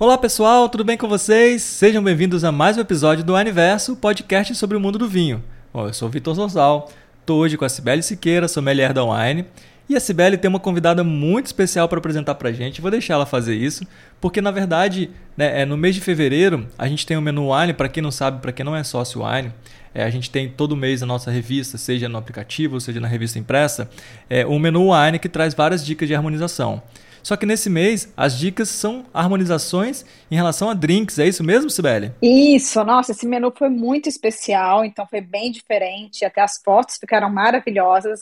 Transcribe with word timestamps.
Olá 0.00 0.16
pessoal, 0.16 0.68
tudo 0.68 0.82
bem 0.82 0.96
com 0.96 1.06
vocês? 1.06 1.62
Sejam 1.62 2.02
bem-vindos 2.02 2.42
a 2.42 2.50
mais 2.50 2.78
um 2.78 2.80
episódio 2.80 3.22
do 3.22 3.36
Aniverso, 3.36 3.94
podcast 3.94 4.54
sobre 4.54 4.76
o 4.76 4.80
mundo 4.80 4.98
do 4.98 5.06
vinho. 5.06 5.44
Bom, 5.74 5.86
eu 5.86 5.92
sou 5.92 6.08
o 6.08 6.10
Vitor 6.10 6.34
Zorzal, 6.34 6.90
estou 7.20 7.38
hoje 7.38 7.58
com 7.58 7.66
a 7.66 7.68
Cibele 7.68 8.02
Siqueira, 8.02 8.48
sommelier 8.48 8.94
da 8.94 9.04
Wine, 9.04 9.44
e 9.90 9.96
a 9.96 10.00
Cibele 10.00 10.38
tem 10.38 10.48
uma 10.48 10.60
convidada 10.60 11.02
muito 11.02 11.46
especial 11.46 11.88
para 11.88 11.98
apresentar 11.98 12.36
para 12.36 12.48
a 12.48 12.52
gente, 12.52 12.80
vou 12.80 12.92
deixar 12.92 13.14
ela 13.14 13.26
fazer 13.26 13.56
isso, 13.56 13.84
porque 14.20 14.40
na 14.40 14.52
verdade, 14.52 15.10
né, 15.36 15.62
é, 15.62 15.66
no 15.66 15.76
mês 15.76 15.96
de 15.96 16.00
fevereiro, 16.00 16.68
a 16.78 16.86
gente 16.86 17.04
tem 17.04 17.16
o 17.16 17.20
menu 17.20 17.52
Wine, 17.52 17.72
para 17.72 17.88
quem 17.88 18.00
não 18.00 18.12
sabe, 18.12 18.40
para 18.40 18.52
quem 18.52 18.64
não 18.64 18.76
é 18.76 18.84
sócio 18.84 19.24
Wine, 19.26 19.52
é, 19.92 20.04
a 20.04 20.10
gente 20.10 20.30
tem 20.30 20.48
todo 20.48 20.76
mês 20.76 21.00
na 21.00 21.08
nossa 21.08 21.28
revista, 21.28 21.76
seja 21.76 22.08
no 22.08 22.16
aplicativo, 22.16 22.80
seja 22.80 23.00
na 23.00 23.08
revista 23.08 23.36
impressa, 23.36 23.90
é, 24.28 24.46
um 24.46 24.60
menu 24.60 24.92
Wine 24.92 25.18
que 25.18 25.28
traz 25.28 25.54
várias 25.54 25.84
dicas 25.84 26.06
de 26.06 26.14
harmonização. 26.14 26.80
Só 27.22 27.36
que 27.36 27.44
nesse 27.44 27.68
mês, 27.68 28.12
as 28.16 28.38
dicas 28.38 28.68
são 28.68 29.04
harmonizações 29.12 30.04
em 30.30 30.36
relação 30.36 30.70
a 30.70 30.74
drinks. 30.74 31.18
É 31.18 31.26
isso 31.26 31.44
mesmo, 31.44 31.68
Sibeli? 31.68 32.12
Isso, 32.22 32.82
nossa, 32.84 33.12
esse 33.12 33.26
menu 33.26 33.52
foi 33.54 33.68
muito 33.68 34.08
especial, 34.08 34.84
então 34.84 35.06
foi 35.06 35.20
bem 35.20 35.50
diferente. 35.50 36.24
Até 36.24 36.40
as 36.40 36.60
fotos 36.64 36.96
ficaram 36.96 37.28
maravilhosas. 37.28 38.20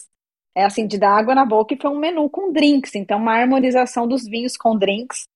É 0.58 0.64
assim, 0.64 0.88
de 0.88 0.98
dar 0.98 1.16
água 1.16 1.36
na 1.36 1.44
boca 1.44 1.72
e 1.72 1.80
foi 1.80 1.88
um 1.88 1.98
menu 1.98 2.28
com 2.28 2.52
drinks, 2.52 2.96
então 2.96 3.18
uma 3.18 3.32
harmonização 3.32 4.08
dos 4.08 4.24
vinhos 4.24 4.56
com 4.56 4.76
drinks. 4.76 5.28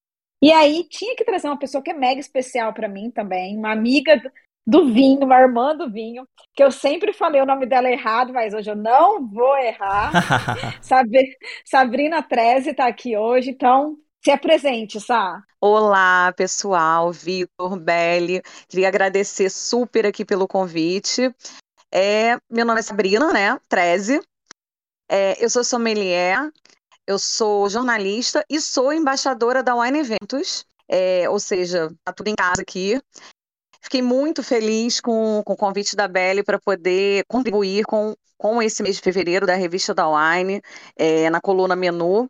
E 0.42 0.50
aí 0.50 0.82
tinha 0.88 1.14
que 1.14 1.24
trazer 1.24 1.46
uma 1.46 1.58
pessoa 1.58 1.80
que 1.80 1.92
é 1.92 1.94
mega 1.94 2.20
especial 2.20 2.72
para 2.72 2.88
mim 2.88 3.08
também, 3.08 3.56
uma 3.56 3.70
amiga 3.70 4.20
do 4.66 4.92
vinho, 4.92 5.24
uma 5.24 5.38
irmã 5.38 5.76
do 5.76 5.88
vinho, 5.88 6.26
que 6.52 6.64
eu 6.64 6.72
sempre 6.72 7.12
falei 7.12 7.40
o 7.40 7.46
nome 7.46 7.66
dela 7.66 7.88
errado, 7.88 8.32
mas 8.32 8.52
hoje 8.52 8.68
eu 8.68 8.74
não 8.74 9.24
vou 9.28 9.56
errar. 9.58 10.10
Sabrina 11.64 12.20
Treze 12.20 12.70
está 12.70 12.88
aqui 12.88 13.16
hoje, 13.16 13.50
então 13.50 13.96
se 14.24 14.32
apresente, 14.32 15.00
Sá. 15.00 15.40
Olá, 15.60 16.32
pessoal, 16.36 17.12
Vitor, 17.12 17.78
Belli. 17.78 18.42
Queria 18.68 18.88
agradecer 18.88 19.50
super 19.50 20.04
aqui 20.04 20.24
pelo 20.24 20.48
convite. 20.48 21.32
É, 21.92 22.36
meu 22.50 22.66
nome 22.66 22.80
é 22.80 22.82
Sabrina, 22.82 23.32
né? 23.32 23.56
Treze. 23.68 24.20
É, 25.08 25.42
eu 25.44 25.50
sou 25.50 25.64
sommelier, 25.64 26.50
eu 27.06 27.18
sou 27.18 27.68
jornalista 27.68 28.44
e 28.48 28.60
sou 28.60 28.92
embaixadora 28.92 29.62
da 29.62 29.74
Wine 29.74 30.00
Eventos. 30.00 30.64
É, 30.88 31.28
ou 31.28 31.40
seja, 31.40 31.90
tá 32.04 32.12
tudo 32.12 32.28
em 32.28 32.34
casa 32.34 32.62
aqui. 32.62 33.00
Fiquei 33.80 34.02
muito 34.02 34.42
feliz 34.42 35.00
com, 35.00 35.42
com 35.44 35.54
o 35.54 35.56
convite 35.56 35.96
da 35.96 36.06
Belly 36.06 36.42
para 36.42 36.58
poder 36.58 37.24
contribuir 37.26 37.84
com, 37.84 38.14
com 38.38 38.62
esse 38.62 38.82
mês 38.82 38.96
de 38.96 39.02
fevereiro 39.02 39.46
da 39.46 39.54
revista 39.54 39.92
da 39.92 40.06
Wine, 40.08 40.62
é, 40.96 41.28
na 41.30 41.40
coluna 41.40 41.74
Menu. 41.74 42.28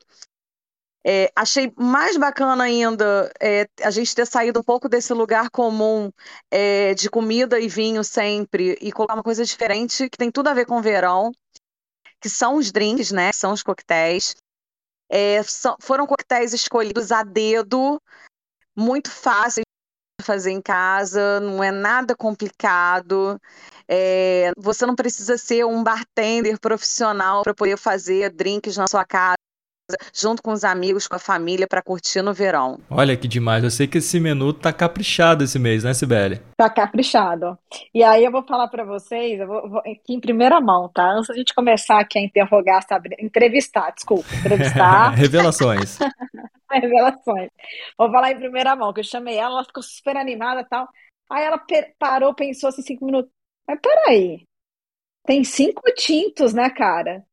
É, 1.05 1.33
achei 1.35 1.73
mais 1.77 2.17
bacana 2.17 2.63
ainda 2.63 3.31
é, 3.41 3.67
a 3.83 3.91
gente 3.91 4.15
ter 4.15 4.25
saído 4.25 4.61
um 4.61 4.63
pouco 4.63 4.89
desse 4.89 5.13
lugar 5.13 5.51
comum 5.51 6.13
é, 6.49 6.95
de 6.95 7.11
comida 7.11 7.59
e 7.59 7.67
vinho 7.67 8.05
sempre 8.05 8.79
e 8.81 8.93
colocar 8.93 9.15
uma 9.15 9.23
coisa 9.23 9.45
diferente 9.45 10.09
que 10.09 10.17
tem 10.17 10.31
tudo 10.31 10.49
a 10.49 10.55
ver 10.55 10.65
com 10.65 10.79
o 10.79 10.83
verão, 10.83 11.33
que 12.23 12.29
são 12.29 12.57
os 12.57 12.71
drinks, 12.71 13.11
né? 13.11 13.33
São 13.33 13.53
os 13.53 13.63
coquetéis. 13.63 14.37
É, 15.11 15.43
são, 15.43 15.77
foram 15.81 16.07
coquetéis 16.07 16.55
escolhidos 16.55 17.13
a 17.13 17.23
dedo, 17.23 18.01
muito 18.75 19.11
fáceis 19.11 19.65
fazer 20.23 20.53
em 20.53 20.63
casa, 20.63 21.41
não 21.41 21.63
é 21.63 21.71
nada 21.71 22.17
complicado. 22.17 23.39
É, 23.89 24.53
você 24.57 24.87
não 24.87 24.95
precisa 24.95 25.37
ser 25.37 25.67
um 25.67 25.83
bartender 25.83 26.59
profissional 26.61 27.43
para 27.43 27.55
poder 27.55 27.77
fazer 27.77 28.31
drinks 28.31 28.77
na 28.77 28.87
sua 28.87 29.05
casa 29.05 29.35
junto 30.15 30.43
com 30.43 30.53
os 30.53 30.65
amigos, 30.65 31.07
com 31.07 31.17
a 31.17 31.19
família, 31.19 31.67
para 31.67 31.83
curtir 31.83 32.23
no 32.23 32.33
verão. 32.33 32.79
Olha 32.91 33.17
que 33.17 33.29
demais. 33.29 33.65
Eu 33.65 33.71
sei 33.71 33.87
que 33.87 33.99
esse 33.99 34.19
menu 34.21 34.53
tá 34.53 34.73
caprichado 34.73 35.45
esse 35.45 35.59
mês, 35.59 35.85
né, 35.85 35.95
Sibeli? 35.95 36.41
Tá 36.57 36.69
caprichado. 36.69 37.59
E 37.95 38.03
aí 38.03 38.25
eu 38.25 38.33
vou 38.33 38.43
falar 38.43 38.69
para 38.69 38.85
vocês, 38.85 39.41
eu 39.41 39.47
vou, 39.47 39.69
vou, 39.69 39.79
aqui 39.81 40.15
em 40.15 40.21
primeira 40.21 40.61
mão, 40.61 40.89
tá? 40.89 41.11
Antes 41.13 41.29
da 41.29 41.35
gente 41.35 41.55
começar 41.55 42.01
aqui 42.01 42.19
a 42.19 42.23
interrogar, 42.23 42.83
sabe? 42.89 43.17
Entrevistar, 43.19 43.91
desculpa. 43.93 44.29
Entrevistar. 44.35 45.11
Revelações. 45.17 45.99
Revelações. 46.71 47.51
Vou 47.99 48.11
falar 48.11 48.33
em 48.33 48.39
primeira 48.39 48.75
mão, 48.75 48.93
que 48.93 49.01
eu 49.01 49.05
chamei 49.05 49.37
ela, 49.37 49.57
ela 49.57 49.65
ficou 49.65 49.83
super 49.83 50.17
animada 50.17 50.61
e 50.63 50.65
tal. 50.65 50.89
Aí 51.31 51.45
ela 51.45 51.61
parou, 51.99 52.35
pensou 52.35 52.69
assim, 52.69 52.83
cinco 52.83 53.07
minutos. 53.07 53.31
Mas 53.67 53.79
peraí, 53.81 54.45
tem 55.25 55.45
cinco 55.45 55.83
tintos, 55.95 56.53
né, 56.53 56.69
cara? 56.71 57.25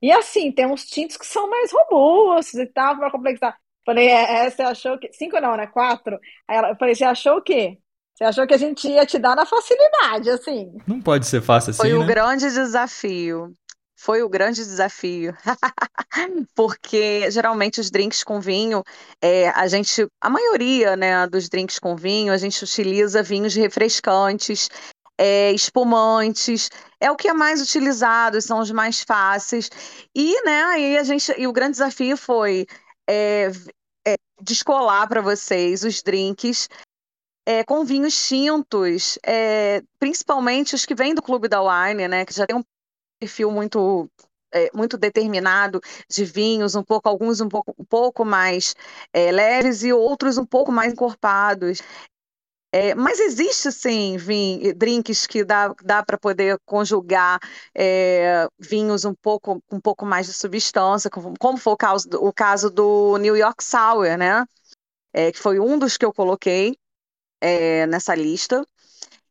E 0.00 0.12
assim, 0.12 0.52
tem 0.52 0.66
uns 0.66 0.84
tintos 0.84 1.16
que 1.16 1.26
são 1.26 1.48
mais 1.48 1.72
robustos 1.72 2.58
e 2.60 2.66
tal, 2.66 2.96
para 2.96 3.10
complexar. 3.10 3.56
Falei, 3.84 4.08
é, 4.08 4.46
é, 4.46 4.50
você 4.50 4.62
achou 4.62 4.98
que. 4.98 5.12
Cinco 5.12 5.40
não, 5.40 5.56
né? 5.56 5.66
Quatro. 5.66 6.18
Aí 6.46 6.56
ela, 6.56 6.70
eu 6.70 6.76
falei, 6.76 6.94
você 6.94 7.04
achou 7.04 7.38
o 7.38 7.42
quê? 7.42 7.78
Você 8.14 8.24
achou 8.24 8.46
que 8.46 8.54
a 8.54 8.58
gente 8.58 8.88
ia 8.88 9.06
te 9.06 9.18
dar 9.18 9.36
na 9.36 9.46
facilidade, 9.46 10.28
assim. 10.28 10.76
Não 10.86 11.00
pode 11.00 11.26
ser 11.26 11.40
fácil 11.40 11.70
assim. 11.70 11.78
Foi 11.78 11.90
né? 11.90 11.94
o 11.94 12.04
grande 12.04 12.50
desafio. 12.50 13.54
Foi 13.96 14.22
o 14.22 14.28
grande 14.28 14.62
desafio. 14.62 15.34
Porque 16.54 17.30
geralmente 17.30 17.80
os 17.80 17.90
drinks 17.90 18.22
com 18.22 18.40
vinho, 18.40 18.82
é, 19.22 19.48
a 19.50 19.66
gente, 19.66 20.06
a 20.20 20.28
maioria 20.28 20.96
né, 20.96 21.26
dos 21.26 21.48
drinks 21.48 21.78
com 21.78 21.96
vinho, 21.96 22.32
a 22.32 22.36
gente 22.36 22.62
utiliza 22.62 23.22
vinhos 23.22 23.54
refrescantes, 23.54 24.68
é, 25.18 25.52
espumantes, 25.52 26.70
é 27.00 27.10
o 27.10 27.16
que 27.16 27.28
é 27.28 27.32
mais 27.32 27.60
utilizado, 27.60 28.40
são 28.40 28.60
os 28.60 28.70
mais 28.70 29.02
fáceis. 29.02 29.68
E, 30.14 30.42
né, 30.44 30.62
aí 30.64 30.96
a 30.96 31.02
gente, 31.02 31.32
e 31.36 31.46
o 31.46 31.52
grande 31.52 31.72
desafio 31.72 32.16
foi 32.16 32.66
é, 33.08 33.50
é, 34.06 34.14
descolar 34.40 35.08
para 35.08 35.20
vocês 35.20 35.82
os 35.82 36.02
drinks 36.02 36.68
é, 37.46 37.64
com 37.64 37.84
vinhos 37.84 38.28
tintos, 38.28 39.18
é, 39.24 39.82
principalmente 39.98 40.74
os 40.74 40.84
que 40.84 40.94
vêm 40.94 41.14
do 41.14 41.22
Clube 41.22 41.48
da 41.48 41.60
Wine, 41.62 42.06
né, 42.06 42.24
que 42.24 42.34
já 42.34 42.46
tem 42.46 42.56
um 42.56 42.64
perfil 43.18 43.50
muito 43.50 44.08
é, 44.52 44.70
muito 44.74 44.96
determinado 44.96 45.80
de 46.10 46.24
vinhos, 46.24 46.74
um 46.74 46.82
pouco 46.82 47.08
alguns 47.08 47.40
um 47.40 47.48
pouco, 47.48 47.74
um 47.78 47.84
pouco 47.84 48.24
mais 48.24 48.74
é, 49.12 49.30
leves 49.30 49.82
e 49.82 49.92
outros 49.92 50.38
um 50.38 50.46
pouco 50.46 50.72
mais 50.72 50.92
encorpados. 50.92 51.82
É, 52.70 52.94
mas 52.94 53.18
existe 53.18 53.72
sim 53.72 54.18
vin, 54.18 54.74
drinks 54.76 55.26
que 55.26 55.42
dá, 55.42 55.74
dá 55.82 56.02
para 56.02 56.18
poder 56.18 56.58
conjugar 56.66 57.40
é, 57.74 58.46
vinhos 58.58 59.06
um 59.06 59.14
pouco 59.14 59.62
um 59.72 59.80
pouco 59.80 60.04
mais 60.04 60.26
de 60.26 60.34
substância, 60.34 61.08
como, 61.08 61.32
como 61.38 61.56
foi 61.56 61.72
o 61.72 61.76
caso, 61.76 62.08
o 62.20 62.30
caso 62.30 62.70
do 62.70 63.16
New 63.16 63.34
York 63.34 63.64
Sour, 63.64 64.18
né? 64.18 64.44
É, 65.14 65.32
que 65.32 65.38
foi 65.38 65.58
um 65.58 65.78
dos 65.78 65.96
que 65.96 66.04
eu 66.04 66.12
coloquei 66.12 66.76
é, 67.40 67.86
nessa 67.86 68.14
lista. 68.14 68.64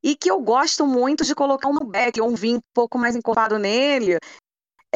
E 0.01 0.15
que 0.15 0.29
eu 0.29 0.39
gosto 0.39 0.85
muito 0.85 1.23
de 1.23 1.35
colocar 1.35 1.67
um 1.67 1.73
Malbec, 1.73 2.21
um 2.21 2.35
vinho 2.35 2.57
um 2.57 2.73
pouco 2.73 2.97
mais 2.97 3.15
encorpado 3.15 3.57
nele, 3.59 4.17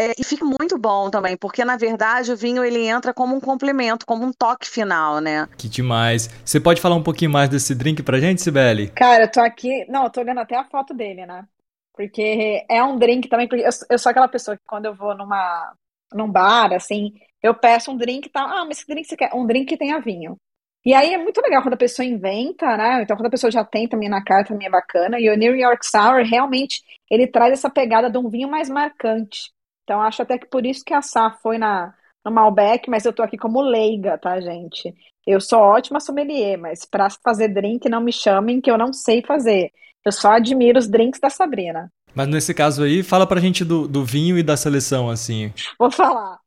é, 0.02 0.14
e 0.18 0.24
fica 0.24 0.44
muito 0.44 0.80
bom 0.80 1.12
também, 1.12 1.38
porque 1.38 1.64
na 1.64 1.78
verdade 1.78 2.32
o 2.32 2.36
vinho 2.36 2.64
ele 2.64 2.88
entra 2.88 3.14
como 3.14 3.36
um 3.36 3.40
complemento, 3.40 4.04
como 4.04 4.26
um 4.26 4.32
toque 4.34 4.68
final, 4.68 5.20
né? 5.20 5.48
Que 5.56 5.70
demais. 5.70 6.28
Você 6.44 6.60
pode 6.60 6.82
falar 6.82 6.96
um 6.96 7.04
pouquinho 7.04 7.30
mais 7.30 7.48
desse 7.50 7.76
drink 7.76 8.02
pra 8.02 8.20
gente, 8.20 8.42
Sibeli? 8.42 8.88
Cara, 8.90 9.26
eu 9.26 9.32
tô 9.32 9.40
aqui. 9.40 9.86
Não, 9.88 10.06
eu 10.06 10.10
tô 10.10 10.22
olhando 10.22 10.40
até 10.40 10.56
a 10.58 10.64
foto 10.64 10.92
dele, 10.92 11.28
né? 11.28 11.46
Porque 11.94 12.66
é 12.68 12.84
um 12.84 12.98
drink 12.98 13.30
também, 13.30 13.48
porque 13.48 13.64
eu, 13.64 13.70
eu 13.92 14.00
sou 14.00 14.10
aquela 14.10 14.28
pessoa 14.28 14.58
que 14.58 14.64
quando 14.66 14.88
eu 14.88 14.96
vou 14.96 15.16
numa, 15.16 15.72
num 16.12 16.32
bar, 16.32 16.74
assim, 16.74 17.14
eu 17.44 17.54
peço 17.54 17.92
um 17.92 17.98
drink 17.98 18.26
e 18.26 18.30
tal. 18.32 18.48
Ah, 18.48 18.66
mas 18.66 18.80
esse 18.80 18.88
drink 18.88 19.08
você 19.08 19.16
quer? 19.16 19.30
Um 19.36 19.46
drink 19.46 19.68
que 19.68 19.78
tenha 19.78 20.00
vinho. 20.00 20.36
E 20.84 20.96
aí 20.96 21.14
é 21.14 21.18
muito 21.18 21.40
legal 21.42 21.62
quando 21.62 21.76
a 21.76 21.78
pessoa 21.78 22.04
inventa, 22.04 22.76
né? 22.76 23.04
Então, 23.04 23.16
quando 23.16 23.28
a 23.28 23.32
pessoa 23.32 23.52
já 23.52 23.64
tem 23.64 23.88
também 23.88 24.10
na 24.10 24.24
carta, 24.24 24.50
também 24.50 24.66
é 24.66 24.72
bacana. 24.72 25.20
E 25.20 25.30
o 25.30 25.38
New 25.38 25.56
York 25.56 25.86
Sour, 25.86 26.24
realmente, 26.24 26.82
ele 27.08 27.28
traz 27.28 27.54
essa 27.54 27.70
pegada 27.70 28.10
de 28.10 28.18
um 28.18 28.28
vinho 28.28 28.50
mais 28.50 28.68
marcante. 28.68 29.52
Então, 29.84 30.02
acho 30.02 30.22
até 30.22 30.38
que 30.38 30.48
por 30.48 30.66
isso 30.66 30.84
que 30.86 30.94
a 30.94 31.02
Sá 31.02 31.32
foi 31.32 31.58
na, 31.58 31.94
no 32.24 32.32
Malbec, 32.32 32.90
mas 32.90 33.06
eu 33.06 33.14
tô 33.14 33.24
aqui 33.24 33.38
como 33.38 33.62
leiga, 33.62 34.18
tá, 34.18 34.40
gente? 34.40 34.94
Eu 35.26 35.40
sou 35.40 35.60
ótima 35.60 36.00
sommelier, 36.00 36.58
mas 36.58 36.86
para 36.86 37.10
fazer 37.24 37.50
drink 37.50 37.88
não 37.90 38.02
me 38.02 38.12
chamem 38.12 38.62
que 38.62 38.72
eu 38.72 38.78
não 38.78 38.94
sei 38.94 39.22
fazer. 39.22 39.72
Eu 40.04 40.12
só 40.12 40.32
admiro 40.34 40.80
os 40.80 40.90
drinks 40.90 41.20
da 41.20 41.30
Sabrina. 41.30 41.92
Mas 42.14 42.28
nesse 42.28 42.54
caso 42.54 42.84
aí, 42.84 43.04
fala 43.04 43.26
pra 43.26 43.40
gente 43.40 43.64
do, 43.64 43.88
do 43.88 44.04
vinho 44.04 44.38
e 44.38 44.44
da 44.44 44.58
seleção, 44.58 45.10
assim. 45.10 45.54
Vou 45.80 45.92
falar. 45.92 46.40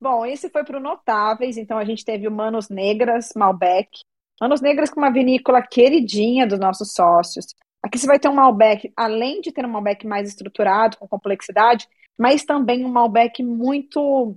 Bom, 0.00 0.26
esse 0.26 0.50
foi 0.50 0.64
pro 0.64 0.80
Notáveis, 0.80 1.56
então 1.56 1.78
a 1.78 1.84
gente 1.84 2.04
teve 2.04 2.26
o 2.26 2.32
Manos 2.32 2.68
Negras, 2.68 3.28
Malbec. 3.36 3.88
Manos 4.40 4.60
Negras 4.60 4.90
com 4.90 4.98
uma 4.98 5.12
vinícola 5.12 5.62
queridinha 5.62 6.46
dos 6.46 6.58
nossos 6.58 6.92
sócios. 6.92 7.46
Aqui 7.80 7.98
você 7.98 8.06
vai 8.06 8.18
ter 8.18 8.28
um 8.28 8.34
Malbec, 8.34 8.92
além 8.96 9.40
de 9.40 9.52
ter 9.52 9.64
um 9.64 9.68
Malbec 9.68 10.06
mais 10.06 10.28
estruturado, 10.28 10.96
com 10.96 11.06
complexidade, 11.06 11.86
mas 12.18 12.44
também 12.44 12.84
um 12.84 12.88
Malbec 12.88 13.42
muito 13.42 14.36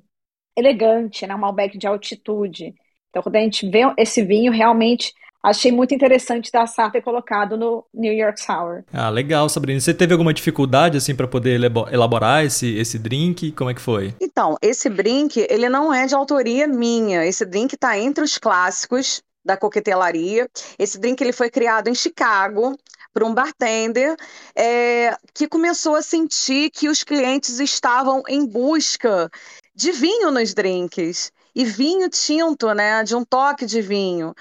elegante, 0.57 1.25
né? 1.27 1.35
Um 1.35 1.39
Malbec 1.39 1.77
de 1.77 1.87
altitude. 1.87 2.73
Então, 3.09 3.21
quando 3.21 3.35
a 3.35 3.41
gente 3.41 3.69
vê 3.69 3.81
esse 3.97 4.23
vinho, 4.23 4.51
realmente 4.51 5.13
achei 5.43 5.71
muito 5.71 5.93
interessante 5.93 6.51
da 6.51 6.65
Sá 6.65 6.89
ter 6.89 7.01
colocado 7.01 7.55
no 7.55 7.85
New 7.93 8.11
York 8.11 8.41
Sour. 8.41 8.83
Ah, 8.91 9.09
legal, 9.09 9.47
Sabrina. 9.47 9.79
Você 9.79 9.93
teve 9.93 10.11
alguma 10.11 10.33
dificuldade 10.33 10.97
assim 10.97 11.15
para 11.15 11.27
poder 11.27 11.61
elaborar 11.91 12.43
esse, 12.43 12.75
esse 12.75 12.97
drink? 12.97 13.51
Como 13.51 13.69
é 13.69 13.73
que 13.73 13.81
foi? 13.81 14.15
Então, 14.19 14.57
esse 14.61 14.89
drink, 14.89 15.45
ele 15.49 15.69
não 15.69 15.93
é 15.93 16.07
de 16.07 16.15
autoria 16.15 16.67
minha. 16.67 17.25
Esse 17.25 17.45
drink 17.45 17.75
está 17.75 17.97
entre 17.97 18.23
os 18.23 18.37
clássicos 18.37 19.21
da 19.45 19.55
coquetelaria. 19.55 20.49
Esse 20.79 20.99
drink 20.99 21.21
ele 21.21 21.31
foi 21.31 21.51
criado 21.51 21.87
em 21.87 21.95
Chicago 21.95 22.75
por 23.15 23.23
um 23.23 23.33
bartender 23.33 24.13
é, 24.53 25.17
que 25.33 25.47
começou 25.47 25.95
a 25.95 26.01
sentir 26.01 26.69
que 26.69 26.89
os 26.89 27.01
clientes 27.01 27.61
estavam 27.61 28.21
em 28.27 28.45
busca 28.45 29.31
de 29.73 29.93
vinho 29.93 30.31
nos 30.31 30.53
drinks 30.53 31.31
e 31.55 31.63
vinho 31.63 32.09
tinto, 32.09 32.73
né, 32.73 33.05
de 33.05 33.15
um 33.15 33.23
toque 33.23 33.65
de 33.65 33.81
vinho. 33.81 34.35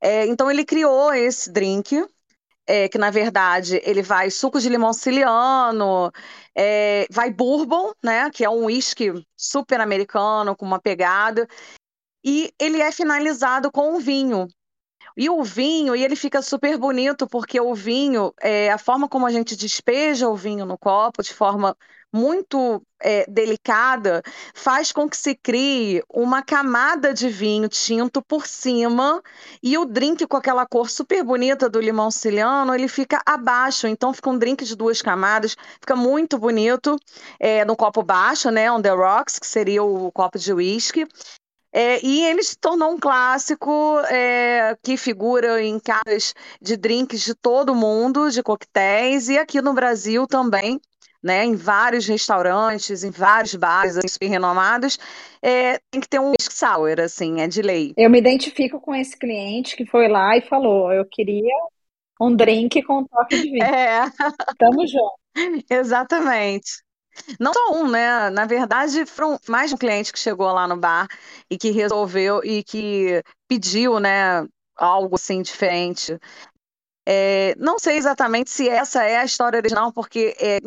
É, 0.00 0.26
então 0.26 0.48
ele 0.48 0.64
criou 0.64 1.12
esse 1.12 1.50
drink, 1.50 2.06
é, 2.68 2.88
que 2.88 2.98
na 2.98 3.10
verdade 3.10 3.82
ele 3.84 4.00
vai 4.00 4.30
suco 4.30 4.60
de 4.60 4.68
limão 4.68 4.92
siciliano, 4.92 6.12
é, 6.54 7.08
vai 7.10 7.32
bourbon, 7.32 7.92
né, 8.00 8.30
que 8.30 8.44
é 8.44 8.48
um 8.48 8.66
whisky 8.66 9.26
super 9.36 9.80
americano 9.80 10.54
com 10.54 10.64
uma 10.64 10.80
pegada, 10.80 11.48
e 12.24 12.52
ele 12.60 12.80
é 12.80 12.92
finalizado 12.92 13.72
com 13.72 13.96
um 13.96 13.98
vinho. 13.98 14.46
E 15.20 15.28
o 15.28 15.44
vinho, 15.44 15.94
e 15.94 16.02
ele 16.02 16.16
fica 16.16 16.40
super 16.40 16.78
bonito, 16.78 17.26
porque 17.26 17.60
o 17.60 17.74
vinho, 17.74 18.32
é, 18.40 18.70
a 18.70 18.78
forma 18.78 19.06
como 19.06 19.26
a 19.26 19.30
gente 19.30 19.54
despeja 19.54 20.30
o 20.30 20.34
vinho 20.34 20.64
no 20.64 20.78
copo, 20.78 21.22
de 21.22 21.34
forma 21.34 21.76
muito 22.10 22.82
é, 23.02 23.26
delicada, 23.30 24.22
faz 24.54 24.92
com 24.92 25.06
que 25.10 25.18
se 25.18 25.34
crie 25.34 26.02
uma 26.08 26.42
camada 26.42 27.12
de 27.12 27.28
vinho 27.28 27.68
tinto 27.68 28.22
por 28.22 28.46
cima 28.46 29.22
e 29.62 29.76
o 29.76 29.84
drink 29.84 30.26
com 30.26 30.38
aquela 30.38 30.64
cor 30.64 30.88
super 30.88 31.22
bonita 31.22 31.68
do 31.68 31.82
limão 31.82 32.10
siciliano, 32.10 32.74
ele 32.74 32.88
fica 32.88 33.20
abaixo. 33.26 33.86
Então 33.86 34.14
fica 34.14 34.30
um 34.30 34.38
drink 34.38 34.64
de 34.64 34.74
duas 34.74 35.02
camadas, 35.02 35.54
fica 35.78 35.94
muito 35.94 36.38
bonito 36.38 36.96
é, 37.38 37.62
no 37.66 37.76
copo 37.76 38.02
baixo, 38.02 38.50
né, 38.50 38.72
on 38.72 38.80
the 38.80 38.88
rocks, 38.88 39.38
que 39.38 39.46
seria 39.46 39.82
o 39.82 40.10
copo 40.12 40.38
de 40.38 40.50
whisky. 40.54 41.06
É, 41.72 42.04
e 42.04 42.24
ele 42.24 42.42
se 42.42 42.58
tornou 42.58 42.90
um 42.90 42.98
clássico 42.98 43.98
é, 44.10 44.76
que 44.82 44.96
figura 44.96 45.62
em 45.62 45.78
casas 45.78 46.34
de 46.60 46.76
drinks 46.76 47.20
de 47.20 47.34
todo 47.34 47.74
mundo, 47.74 48.30
de 48.30 48.42
coquetéis, 48.42 49.28
e 49.28 49.38
aqui 49.38 49.62
no 49.62 49.72
Brasil 49.72 50.26
também 50.26 50.80
né, 51.22 51.44
em 51.44 51.54
vários 51.54 52.06
restaurantes, 52.06 53.04
em 53.04 53.10
vários 53.10 53.54
bares 53.54 53.96
assim, 53.96 54.26
renomados, 54.28 54.98
é, 55.42 55.78
tem 55.90 56.00
que 56.00 56.08
ter 56.08 56.18
um 56.18 56.30
whisky 56.30 56.54
sour, 56.54 56.98
assim, 57.00 57.40
é 57.40 57.46
de 57.46 57.62
lei. 57.62 57.92
Eu 57.96 58.10
me 58.10 58.18
identifico 58.18 58.80
com 58.80 58.94
esse 58.94 59.16
cliente 59.16 59.76
que 59.76 59.84
foi 59.84 60.08
lá 60.08 60.36
e 60.36 60.40
falou, 60.40 60.92
eu 60.92 61.04
queria 61.04 61.54
um 62.20 62.34
drink 62.34 62.82
com 62.82 63.00
um 63.00 63.04
toque 63.06 63.36
de 63.36 63.50
vinho. 63.50 63.64
É. 63.64 64.10
Tamo 64.58 64.86
junto. 64.86 65.14
Exatamente. 65.70 66.82
Não 67.38 67.52
só 67.52 67.72
um, 67.72 67.88
né? 67.88 68.30
Na 68.30 68.44
verdade, 68.44 69.06
foram 69.06 69.38
mais 69.48 69.70
de 69.70 69.74
um 69.74 69.78
cliente 69.78 70.12
que 70.12 70.18
chegou 70.18 70.50
lá 70.52 70.66
no 70.66 70.76
bar 70.76 71.06
e 71.48 71.56
que 71.56 71.70
resolveu 71.70 72.40
e 72.44 72.62
que 72.62 73.22
pediu, 73.48 73.98
né, 73.98 74.46
algo 74.76 75.16
assim 75.16 75.42
diferente. 75.42 76.18
É, 77.06 77.54
não 77.58 77.78
sei 77.78 77.96
exatamente 77.96 78.50
se 78.50 78.68
essa 78.68 79.02
é 79.02 79.16
a 79.16 79.24
história 79.24 79.58
original, 79.58 79.92
porque 79.92 80.36
é, 80.38 80.58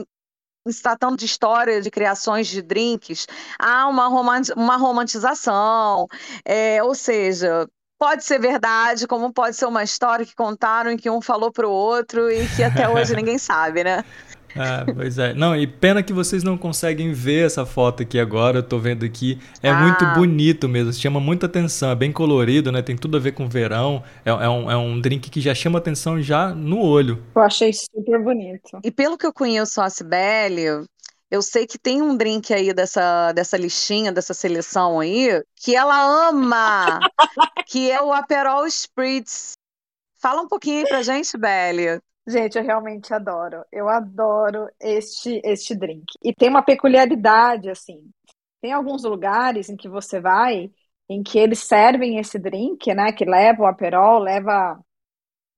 se 0.67 0.81
tratando 0.81 1.17
de 1.17 1.25
história 1.25 1.81
de 1.81 1.91
criações 1.91 2.47
de 2.47 2.61
drinks, 2.61 3.27
há 3.59 3.87
uma, 3.87 4.07
uma 4.55 4.77
romantização, 4.77 6.07
é, 6.45 6.81
ou 6.83 6.95
seja, 6.95 7.67
pode 7.99 8.23
ser 8.23 8.39
verdade, 8.39 9.07
como 9.07 9.31
pode 9.31 9.55
ser 9.55 9.65
uma 9.65 9.83
história 9.83 10.25
que 10.25 10.35
contaram 10.35 10.91
em 10.91 10.97
que 10.97 11.09
um 11.09 11.21
falou 11.21 11.51
para 11.51 11.67
o 11.67 11.71
outro 11.71 12.29
e 12.31 12.47
que 12.55 12.63
até 12.63 12.87
hoje 12.89 13.15
ninguém 13.15 13.37
sabe, 13.37 13.83
né? 13.83 14.03
Ah, 14.55 14.85
pois 14.93 15.17
é. 15.17 15.33
Não, 15.33 15.55
e 15.55 15.65
pena 15.65 16.03
que 16.03 16.13
vocês 16.13 16.43
não 16.43 16.57
conseguem 16.57 17.11
ver 17.11 17.45
essa 17.45 17.65
foto 17.65 18.03
aqui 18.03 18.19
agora. 18.19 18.59
Eu 18.59 18.63
tô 18.63 18.79
vendo 18.79 19.05
aqui. 19.05 19.39
É 19.61 19.69
ah. 19.69 19.79
muito 19.79 20.05
bonito 20.13 20.69
mesmo. 20.69 20.93
Chama 20.93 21.19
muita 21.19 21.45
atenção. 21.45 21.91
É 21.91 21.95
bem 21.95 22.11
colorido, 22.11 22.71
né? 22.71 22.81
Tem 22.81 22.95
tudo 22.95 23.17
a 23.17 23.19
ver 23.19 23.33
com 23.33 23.47
verão. 23.47 24.03
É, 24.25 24.29
é, 24.29 24.49
um, 24.49 24.71
é 24.71 24.77
um 24.77 24.99
drink 24.99 25.29
que 25.29 25.41
já 25.41 25.53
chama 25.53 25.79
atenção 25.79 26.21
já 26.21 26.49
no 26.49 26.79
olho. 26.79 27.23
Eu 27.35 27.41
achei 27.41 27.71
super 27.73 28.21
bonito. 28.21 28.79
E 28.83 28.91
pelo 28.91 29.17
que 29.17 29.25
eu 29.25 29.33
conheço 29.33 29.81
a 29.81 29.89
Cibele, 29.89 30.85
eu 31.31 31.41
sei 31.41 31.65
que 31.65 31.79
tem 31.79 32.01
um 32.01 32.15
drink 32.15 32.53
aí 32.53 32.73
dessa, 32.73 33.31
dessa 33.31 33.57
listinha, 33.57 34.11
dessa 34.11 34.35
seleção 34.35 34.99
aí, 34.99 35.43
que 35.55 35.75
ela 35.75 36.29
ama, 36.29 36.99
que 37.67 37.89
é 37.89 38.01
o 38.01 38.13
Aperol 38.13 38.67
Spritz. 38.67 39.53
Fala 40.21 40.41
um 40.41 40.47
pouquinho 40.47 40.79
aí 40.79 40.87
pra 40.87 41.01
gente, 41.01 41.37
Belle. 41.37 41.99
Gente, 42.25 42.57
eu 42.57 42.63
realmente 42.63 43.13
adoro. 43.13 43.63
Eu 43.71 43.89
adoro 43.89 44.69
este 44.79 45.41
este 45.43 45.75
drink. 45.75 46.05
E 46.23 46.33
tem 46.33 46.49
uma 46.49 46.63
peculiaridade 46.63 47.69
assim. 47.69 48.09
Tem 48.61 48.71
alguns 48.71 49.03
lugares 49.03 49.69
em 49.69 49.75
que 49.75 49.89
você 49.89 50.21
vai 50.21 50.71
em 51.09 51.21
que 51.21 51.37
eles 51.37 51.59
servem 51.59 52.17
esse 52.17 52.39
drink, 52.39 52.93
né? 52.93 53.11
Que 53.11 53.25
leva 53.25 53.63
o 53.63 53.65
aperol, 53.65 54.19
leva 54.19 54.79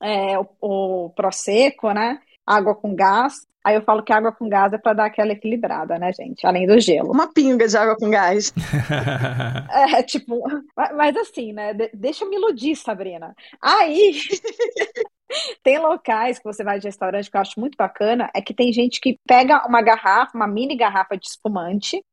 é, 0.01 0.37
o, 0.39 0.47
o 0.59 1.09
prosecco, 1.11 1.91
né? 1.91 2.19
Água 2.45 2.75
com 2.75 2.95
gás. 2.95 3.45
Aí 3.63 3.75
eu 3.75 3.81
falo 3.81 4.03
que 4.03 4.13
água 4.13 4.31
com 4.31 4.47
gás 4.47 4.71
é 4.73 4.77
para 4.77 4.93
dar 4.93 5.05
aquela 5.05 5.31
equilibrada, 5.31 5.97
né, 5.97 6.11
gente? 6.13 6.45
Além 6.45 6.67
do 6.67 6.79
gelo. 6.79 7.11
Uma 7.11 7.31
pinga 7.33 7.67
de 7.67 7.75
água 7.75 7.95
com 7.95 8.09
gás. 8.09 8.53
é, 9.97 10.03
tipo, 10.03 10.43
mas 10.75 11.17
assim, 11.17 11.51
né? 11.51 11.73
Deixa 11.93 12.23
eu 12.23 12.29
me 12.29 12.35
iludir, 12.35 12.75
Sabrina. 12.75 13.35
Aí 13.59 14.19
Tem 15.63 15.79
locais 15.79 16.37
que 16.37 16.43
você 16.43 16.63
vai 16.63 16.79
de 16.79 16.87
restaurante 16.87 17.29
que 17.29 17.37
eu 17.37 17.41
acho 17.41 17.59
muito 17.59 17.75
bacana, 17.75 18.29
é 18.33 18.41
que 18.41 18.53
tem 18.53 18.71
gente 18.71 18.99
que 18.99 19.19
pega 19.25 19.65
uma 19.67 19.81
garrafa, 19.81 20.35
uma 20.35 20.47
mini 20.47 20.75
garrafa 20.75 21.17
de 21.17 21.27
espumante 21.27 22.03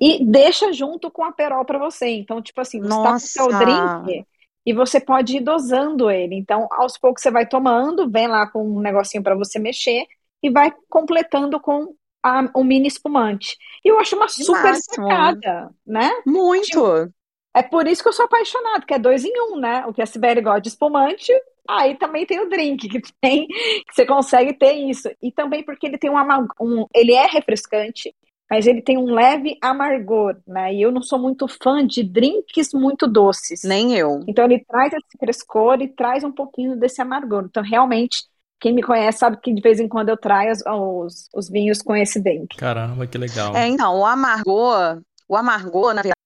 e 0.00 0.24
deixa 0.24 0.72
junto 0.72 1.10
com 1.10 1.24
a 1.24 1.32
perol 1.32 1.64
para 1.64 1.78
você. 1.78 2.08
Então, 2.08 2.42
tipo 2.42 2.60
assim, 2.60 2.80
você 2.80 2.88
Nossa. 2.88 3.02
tá 3.02 3.10
com 3.10 3.16
o 3.16 3.20
seu 3.20 3.48
drink 3.58 4.26
e 4.64 4.72
você 4.72 5.00
pode 5.00 5.36
ir 5.36 5.40
dosando 5.40 6.10
ele. 6.10 6.34
Então, 6.34 6.66
aos 6.72 6.98
poucos 6.98 7.22
você 7.22 7.30
vai 7.30 7.46
tomando, 7.46 8.10
vem 8.10 8.26
lá 8.26 8.50
com 8.50 8.66
um 8.68 8.80
negocinho 8.80 9.22
para 9.22 9.36
você 9.36 9.58
mexer 9.58 10.04
e 10.42 10.50
vai 10.50 10.72
completando 10.88 11.60
com 11.60 11.94
a, 12.22 12.50
o 12.54 12.64
mini 12.64 12.88
espumante. 12.88 13.56
E 13.84 13.88
eu 13.88 13.98
acho 14.00 14.16
uma 14.16 14.26
que 14.26 14.44
super 14.44 14.74
sacada, 14.74 15.70
né? 15.86 16.10
Muito! 16.26 16.64
Tipo, 16.64 17.12
é 17.54 17.62
por 17.62 17.86
isso 17.86 18.02
que 18.02 18.08
eu 18.08 18.12
sou 18.12 18.24
apaixonado, 18.24 18.84
que 18.84 18.92
é 18.92 18.98
dois 18.98 19.24
em 19.24 19.32
um, 19.50 19.56
né? 19.56 19.86
O 19.86 19.92
que 19.94 20.02
a 20.02 20.06
Sibeli 20.06 20.40
gosta 20.40 20.60
de 20.60 20.68
espumante, 20.68 21.32
aí 21.68 21.96
também 21.96 22.26
tem 22.26 22.40
o 22.40 22.48
drink, 22.48 22.88
que 22.88 23.00
tem, 23.20 23.46
que 23.46 23.94
você 23.94 24.06
consegue 24.06 24.54
ter 24.54 24.72
isso. 24.72 25.08
E 25.22 25.32
também 25.32 25.64
porque 25.64 25.86
ele 25.86 25.98
tem 25.98 26.10
um, 26.10 26.16
um 26.60 26.86
ele 26.94 27.12
é 27.12 27.26
refrescante, 27.26 28.14
mas 28.50 28.66
ele 28.66 28.80
tem 28.80 28.96
um 28.96 29.12
leve 29.12 29.56
amargor, 29.60 30.36
né? 30.46 30.72
E 30.72 30.82
eu 30.82 30.92
não 30.92 31.02
sou 31.02 31.18
muito 31.18 31.46
fã 31.48 31.84
de 31.84 32.02
drinks 32.04 32.72
muito 32.72 33.06
doces. 33.06 33.62
Nem 33.64 33.94
eu. 33.94 34.20
Então 34.26 34.44
ele 34.44 34.64
traz 34.64 34.92
esse 34.92 35.18
frescor 35.18 35.80
e 35.80 35.88
traz 35.88 36.22
um 36.22 36.32
pouquinho 36.32 36.76
desse 36.76 37.02
amargor. 37.02 37.44
Então 37.44 37.62
realmente 37.62 38.24
quem 38.60 38.72
me 38.72 38.82
conhece 38.82 39.18
sabe 39.18 39.38
que 39.42 39.52
de 39.52 39.60
vez 39.60 39.80
em 39.80 39.88
quando 39.88 40.08
eu 40.08 40.16
traio 40.16 40.52
os, 40.52 40.62
os, 40.66 41.28
os 41.34 41.50
vinhos 41.50 41.82
com 41.82 41.94
esse 41.94 42.20
drink. 42.20 42.56
Caramba, 42.56 43.06
que 43.06 43.18
legal. 43.18 43.54
É, 43.54 43.66
então, 43.68 43.98
o 43.98 44.06
amargor, 44.06 45.02
o 45.28 45.36
amargor, 45.36 45.92
na 45.92 46.02
verdade, 46.02 46.16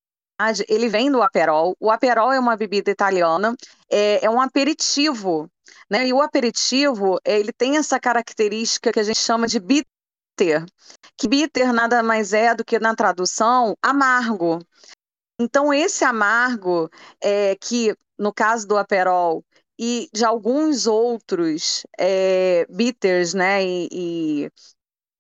ele 0.69 0.89
vem 0.89 1.11
do 1.11 1.23
aperol. 1.23 1.77
O 1.79 1.91
aperol 1.91 2.33
é 2.33 2.41
uma 2.41 2.57
bebida 2.57 2.91
italiana, 2.91 3.55
é, 3.91 4.25
é 4.25 4.31
um 4.31 4.41
aperitivo, 4.41 5.51
né? 5.91 6.07
E 6.07 6.13
o 6.13 6.23
aperitivo, 6.23 7.19
ele 7.25 7.53
tem 7.53 7.77
essa 7.77 7.99
característica 8.01 8.93
que 8.93 9.01
a 9.01 9.03
gente 9.03 9.19
chama 9.19 9.47
de 9.47 9.61
bitter, 9.61 10.65
que 11.17 11.29
bitter 11.29 11.73
nada 11.73 12.03
mais 12.03 12.33
é 12.33 12.55
do 12.55 12.65
que 12.65 12.79
na 12.79 12.95
tradução 12.95 13.77
amargo. 13.83 14.61
Então 15.39 15.73
esse 15.73 16.05
amargo 16.05 16.91
é 17.23 17.57
que 17.57 17.95
no 18.19 18.33
caso 18.33 18.67
do 18.69 18.77
aperol 18.77 19.45
e 19.79 20.11
de 20.13 20.25
alguns 20.25 20.87
outros 20.87 21.87
é, 21.99 22.67
bitters, 22.69 23.33
né, 23.33 23.65
e, 23.65 23.89
e 23.91 24.51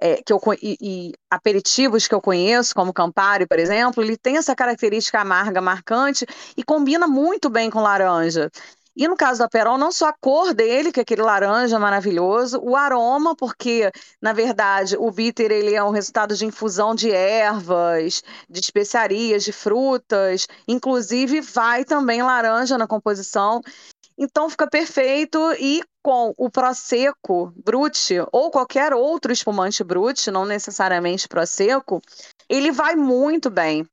é, 0.00 0.22
que 0.22 0.32
eu, 0.32 0.40
e, 0.62 0.76
e, 0.80 1.12
aperitivos 1.30 2.08
que 2.08 2.14
eu 2.14 2.20
conheço, 2.20 2.74
como 2.74 2.92
Campari, 2.92 3.46
por 3.46 3.58
exemplo, 3.58 4.02
ele 4.02 4.16
tem 4.16 4.38
essa 4.38 4.56
característica 4.56 5.20
amarga 5.20 5.60
marcante 5.60 6.26
e 6.56 6.64
combina 6.64 7.06
muito 7.06 7.50
bem 7.50 7.70
com 7.70 7.80
laranja. 7.80 8.50
E 8.96 9.06
no 9.06 9.16
caso 9.16 9.38
do 9.38 9.44
Aperol, 9.44 9.78
não 9.78 9.92
só 9.92 10.08
a 10.08 10.12
cor 10.12 10.52
dele, 10.52 10.90
que 10.90 11.00
é 11.00 11.02
aquele 11.02 11.22
laranja 11.22 11.78
maravilhoso, 11.78 12.60
o 12.60 12.74
aroma, 12.74 13.36
porque, 13.36 13.90
na 14.20 14.32
verdade, 14.32 14.96
o 14.98 15.10
bitter 15.10 15.52
ele 15.52 15.74
é 15.74 15.82
um 15.82 15.90
resultado 15.90 16.34
de 16.34 16.44
infusão 16.44 16.94
de 16.94 17.10
ervas, 17.10 18.22
de 18.48 18.60
especiarias, 18.60 19.44
de 19.44 19.52
frutas, 19.52 20.48
inclusive 20.66 21.40
vai 21.40 21.84
também 21.84 22.22
laranja 22.22 22.76
na 22.76 22.86
composição. 22.86 23.60
Então 24.18 24.50
fica 24.50 24.68
perfeito 24.68 25.38
e 25.58 25.82
com 26.02 26.34
o 26.36 26.50
Prosecco 26.50 27.52
Brut 27.64 28.14
ou 28.32 28.50
qualquer 28.50 28.92
outro 28.94 29.32
espumante 29.32 29.84
Brut, 29.84 30.30
não 30.30 30.44
necessariamente 30.44 31.28
Prosecco, 31.28 32.00
ele 32.48 32.72
vai 32.72 32.96
muito 32.96 33.50
bem. 33.50 33.86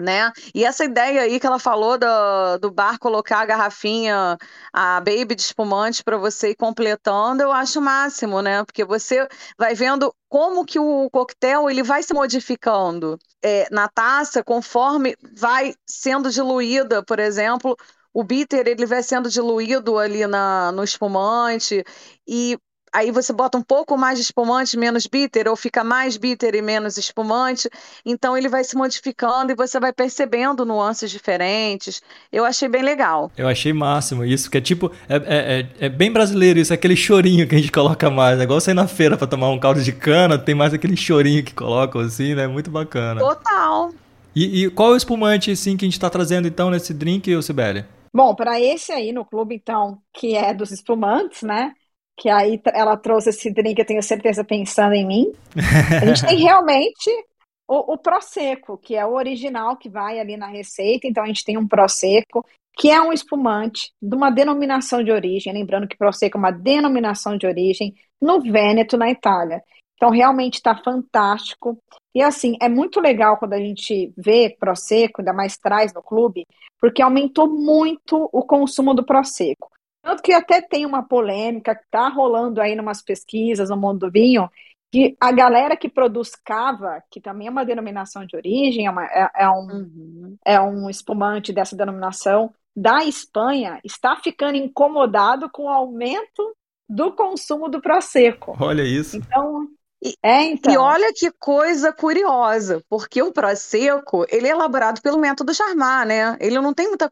né? 0.00 0.32
E 0.54 0.64
essa 0.64 0.84
ideia 0.84 1.22
aí 1.22 1.38
que 1.38 1.46
ela 1.46 1.58
falou 1.58 1.98
do, 1.98 2.58
do 2.58 2.70
bar 2.70 2.98
colocar 2.98 3.40
a 3.40 3.46
garrafinha, 3.46 4.38
a 4.72 5.00
baby 5.00 5.34
de 5.34 5.42
espumante 5.42 6.02
para 6.02 6.16
você 6.16 6.50
ir 6.50 6.56
completando, 6.56 7.42
eu 7.42 7.52
acho 7.52 7.78
o 7.78 7.82
máximo, 7.82 8.40
né? 8.42 8.64
Porque 8.64 8.84
você 8.84 9.28
vai 9.58 9.74
vendo 9.74 10.12
como 10.28 10.64
que 10.64 10.78
o 10.78 11.08
coquetel 11.10 11.68
ele 11.70 11.82
vai 11.82 12.02
se 12.02 12.14
modificando 12.14 13.18
é, 13.42 13.68
na 13.70 13.88
taça 13.88 14.42
conforme 14.42 15.14
vai 15.36 15.74
sendo 15.86 16.30
diluída, 16.30 17.04
por 17.04 17.18
exemplo, 17.18 17.76
o 18.12 18.22
bitter 18.22 18.66
ele 18.66 18.86
vai 18.86 19.02
sendo 19.02 19.28
diluído 19.28 19.98
ali 19.98 20.26
na, 20.26 20.72
no 20.72 20.84
espumante 20.84 21.84
e 22.26 22.56
aí 22.92 23.10
você 23.10 23.32
bota 23.32 23.56
um 23.56 23.62
pouco 23.62 23.96
mais 23.96 24.18
de 24.18 24.24
espumante, 24.24 24.76
menos 24.76 25.06
bitter, 25.06 25.48
ou 25.48 25.56
fica 25.56 25.82
mais 25.82 26.16
bitter 26.16 26.54
e 26.54 26.60
menos 26.60 26.98
espumante. 26.98 27.68
Então 28.04 28.36
ele 28.36 28.48
vai 28.48 28.62
se 28.62 28.76
modificando 28.76 29.50
e 29.50 29.54
você 29.54 29.80
vai 29.80 29.92
percebendo 29.92 30.64
nuances 30.64 31.10
diferentes. 31.10 32.02
Eu 32.30 32.44
achei 32.44 32.68
bem 32.68 32.82
legal. 32.82 33.32
Eu 33.36 33.48
achei 33.48 33.72
máximo 33.72 34.24
isso, 34.24 34.50
que 34.50 34.58
é 34.58 34.60
tipo, 34.60 34.92
é, 35.08 35.16
é, 35.16 35.20
é, 35.26 35.86
é 35.86 35.88
bem 35.88 36.12
brasileiro 36.12 36.58
isso, 36.58 36.72
é 36.72 36.74
aquele 36.74 36.96
chorinho 36.96 37.48
que 37.48 37.54
a 37.54 37.58
gente 37.58 37.72
coloca 37.72 38.10
mais. 38.10 38.38
É 38.38 38.42
igual 38.42 38.60
sair 38.60 38.74
na 38.74 38.86
feira 38.86 39.16
para 39.16 39.26
tomar 39.26 39.48
um 39.48 39.58
caldo 39.58 39.82
de 39.82 39.92
cana, 39.92 40.38
tem 40.38 40.54
mais 40.54 40.74
aquele 40.74 40.96
chorinho 40.96 41.42
que 41.42 41.54
colocam 41.54 42.02
assim, 42.02 42.34
né? 42.34 42.46
Muito 42.46 42.70
bacana. 42.70 43.20
Total. 43.20 43.90
E, 44.34 44.64
e 44.64 44.70
qual 44.70 44.90
é 44.90 44.92
o 44.94 44.96
espumante 44.96 45.50
assim 45.50 45.76
que 45.76 45.84
a 45.84 45.86
gente 45.86 45.94
está 45.94 46.08
trazendo 46.08 46.46
então 46.46 46.70
nesse 46.70 46.92
drink, 46.92 47.42
Sibeli? 47.42 47.84
Bom, 48.12 48.34
para 48.34 48.60
esse 48.60 48.92
aí 48.92 49.12
no 49.12 49.24
clube, 49.24 49.54
então, 49.54 50.02
que 50.12 50.36
é 50.36 50.52
dos 50.52 50.70
espumantes, 50.70 51.42
né? 51.42 51.74
que 52.16 52.28
aí 52.28 52.60
ela 52.72 52.96
trouxe 52.96 53.30
esse 53.30 53.52
drink, 53.52 53.78
eu 53.78 53.86
tenho 53.86 54.02
certeza, 54.02 54.44
pensando 54.44 54.94
em 54.94 55.06
mim. 55.06 55.32
A 56.00 56.06
gente 56.06 56.24
tem 56.24 56.38
realmente 56.40 57.10
o, 57.66 57.94
o 57.94 57.98
Prosecco, 57.98 58.78
que 58.78 58.94
é 58.94 59.04
o 59.04 59.14
original 59.14 59.76
que 59.76 59.88
vai 59.88 60.20
ali 60.20 60.36
na 60.36 60.46
receita. 60.46 61.06
Então, 61.06 61.24
a 61.24 61.26
gente 61.26 61.44
tem 61.44 61.56
um 61.56 61.66
Prosecco, 61.66 62.44
que 62.76 62.90
é 62.90 63.00
um 63.00 63.12
espumante 63.12 63.92
de 64.00 64.14
uma 64.14 64.30
denominação 64.30 65.02
de 65.02 65.10
origem. 65.10 65.52
Lembrando 65.52 65.88
que 65.88 65.96
Prosecco 65.96 66.36
é 66.36 66.40
uma 66.40 66.52
denominação 66.52 67.36
de 67.36 67.46
origem 67.46 67.94
no 68.20 68.40
Vêneto, 68.40 68.96
na 68.96 69.10
Itália. 69.10 69.62
Então, 70.02 70.10
realmente 70.10 70.54
está 70.54 70.74
fantástico. 70.74 71.78
E, 72.12 72.20
assim, 72.20 72.56
é 72.60 72.68
muito 72.68 72.98
legal 72.98 73.36
quando 73.36 73.52
a 73.52 73.58
gente 73.58 74.12
vê 74.16 74.50
Prosecco, 74.58 75.20
ainda 75.20 75.32
mais 75.32 75.56
traz 75.56 75.94
no 75.94 76.02
clube, 76.02 76.44
porque 76.80 77.00
aumentou 77.00 77.48
muito 77.48 78.28
o 78.32 78.42
consumo 78.42 78.94
do 78.94 79.06
Prosecco. 79.06 79.70
Tanto 80.02 80.20
que 80.20 80.32
até 80.32 80.60
tem 80.60 80.84
uma 80.84 81.04
polêmica 81.04 81.76
que 81.76 81.84
está 81.84 82.08
rolando 82.08 82.60
aí 82.60 82.72
em 82.72 82.80
umas 82.80 83.00
pesquisas 83.00 83.70
no 83.70 83.76
mundo 83.76 84.00
do 84.00 84.10
vinho, 84.10 84.50
que 84.90 85.16
a 85.20 85.30
galera 85.30 85.76
que 85.76 85.88
produz 85.88 86.34
cava, 86.34 87.00
que 87.08 87.20
também 87.20 87.46
é 87.46 87.50
uma 87.50 87.64
denominação 87.64 88.26
de 88.26 88.34
origem, 88.34 88.86
é, 88.86 88.90
uma, 88.90 89.04
é, 89.04 89.30
é 89.36 89.48
um, 89.48 89.68
uhum. 89.68 90.36
é 90.44 90.60
um 90.60 90.90
espumante 90.90 91.52
dessa 91.52 91.76
denominação, 91.76 92.52
da 92.74 93.04
Espanha, 93.04 93.78
está 93.84 94.16
ficando 94.16 94.56
incomodado 94.56 95.48
com 95.48 95.66
o 95.66 95.68
aumento 95.68 96.56
do 96.88 97.12
consumo 97.12 97.68
do 97.68 97.80
Prosecco. 97.80 98.56
Olha 98.58 98.82
isso. 98.82 99.16
Então, 99.16 99.68
e, 100.02 100.16
é, 100.20 100.42
então. 100.42 100.72
e 100.72 100.76
olha 100.76 101.12
que 101.14 101.30
coisa 101.38 101.92
curiosa, 101.92 102.82
porque 102.88 103.22
o 103.22 103.32
Prosecco, 103.32 104.26
ele 104.28 104.48
é 104.48 104.50
elaborado 104.50 105.00
pelo 105.00 105.16
método 105.16 105.54
Charmat, 105.54 106.06
né? 106.06 106.36
Ele 106.40 106.60
não 106.60 106.74
tem 106.74 106.88
muita 106.88 107.08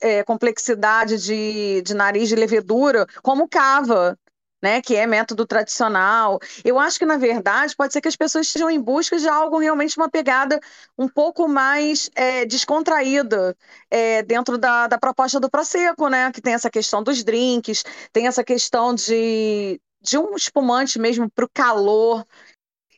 é, 0.00 0.22
complexidade 0.22 1.18
de, 1.18 1.82
de 1.82 1.94
nariz 1.94 2.28
de 2.28 2.36
levedura, 2.36 3.06
como 3.22 3.42
o 3.44 3.48
cava, 3.48 4.16
né, 4.62 4.80
que 4.80 4.94
é 4.94 5.04
método 5.04 5.44
tradicional. 5.44 6.38
Eu 6.64 6.78
acho 6.78 6.96
que, 6.96 7.04
na 7.04 7.16
verdade, 7.16 7.74
pode 7.74 7.92
ser 7.92 8.00
que 8.00 8.06
as 8.06 8.14
pessoas 8.14 8.46
estejam 8.46 8.70
em 8.70 8.80
busca 8.80 9.18
de 9.18 9.28
algo 9.28 9.58
realmente 9.58 9.96
uma 9.96 10.08
pegada 10.08 10.60
um 10.96 11.08
pouco 11.08 11.48
mais 11.48 12.08
é, 12.14 12.46
descontraída 12.46 13.56
é, 13.90 14.22
dentro 14.22 14.56
da, 14.56 14.86
da 14.86 14.96
proposta 14.96 15.40
do 15.40 15.50
Prosecco, 15.50 16.08
né? 16.08 16.30
Que 16.30 16.40
tem 16.40 16.54
essa 16.54 16.70
questão 16.70 17.02
dos 17.02 17.24
drinks, 17.24 17.82
tem 18.12 18.28
essa 18.28 18.44
questão 18.44 18.94
de, 18.94 19.80
de 20.02 20.18
um 20.18 20.34
espumante 20.34 20.98
mesmo 20.98 21.30
para 21.30 21.44
o 21.44 21.50
calor 21.52 22.26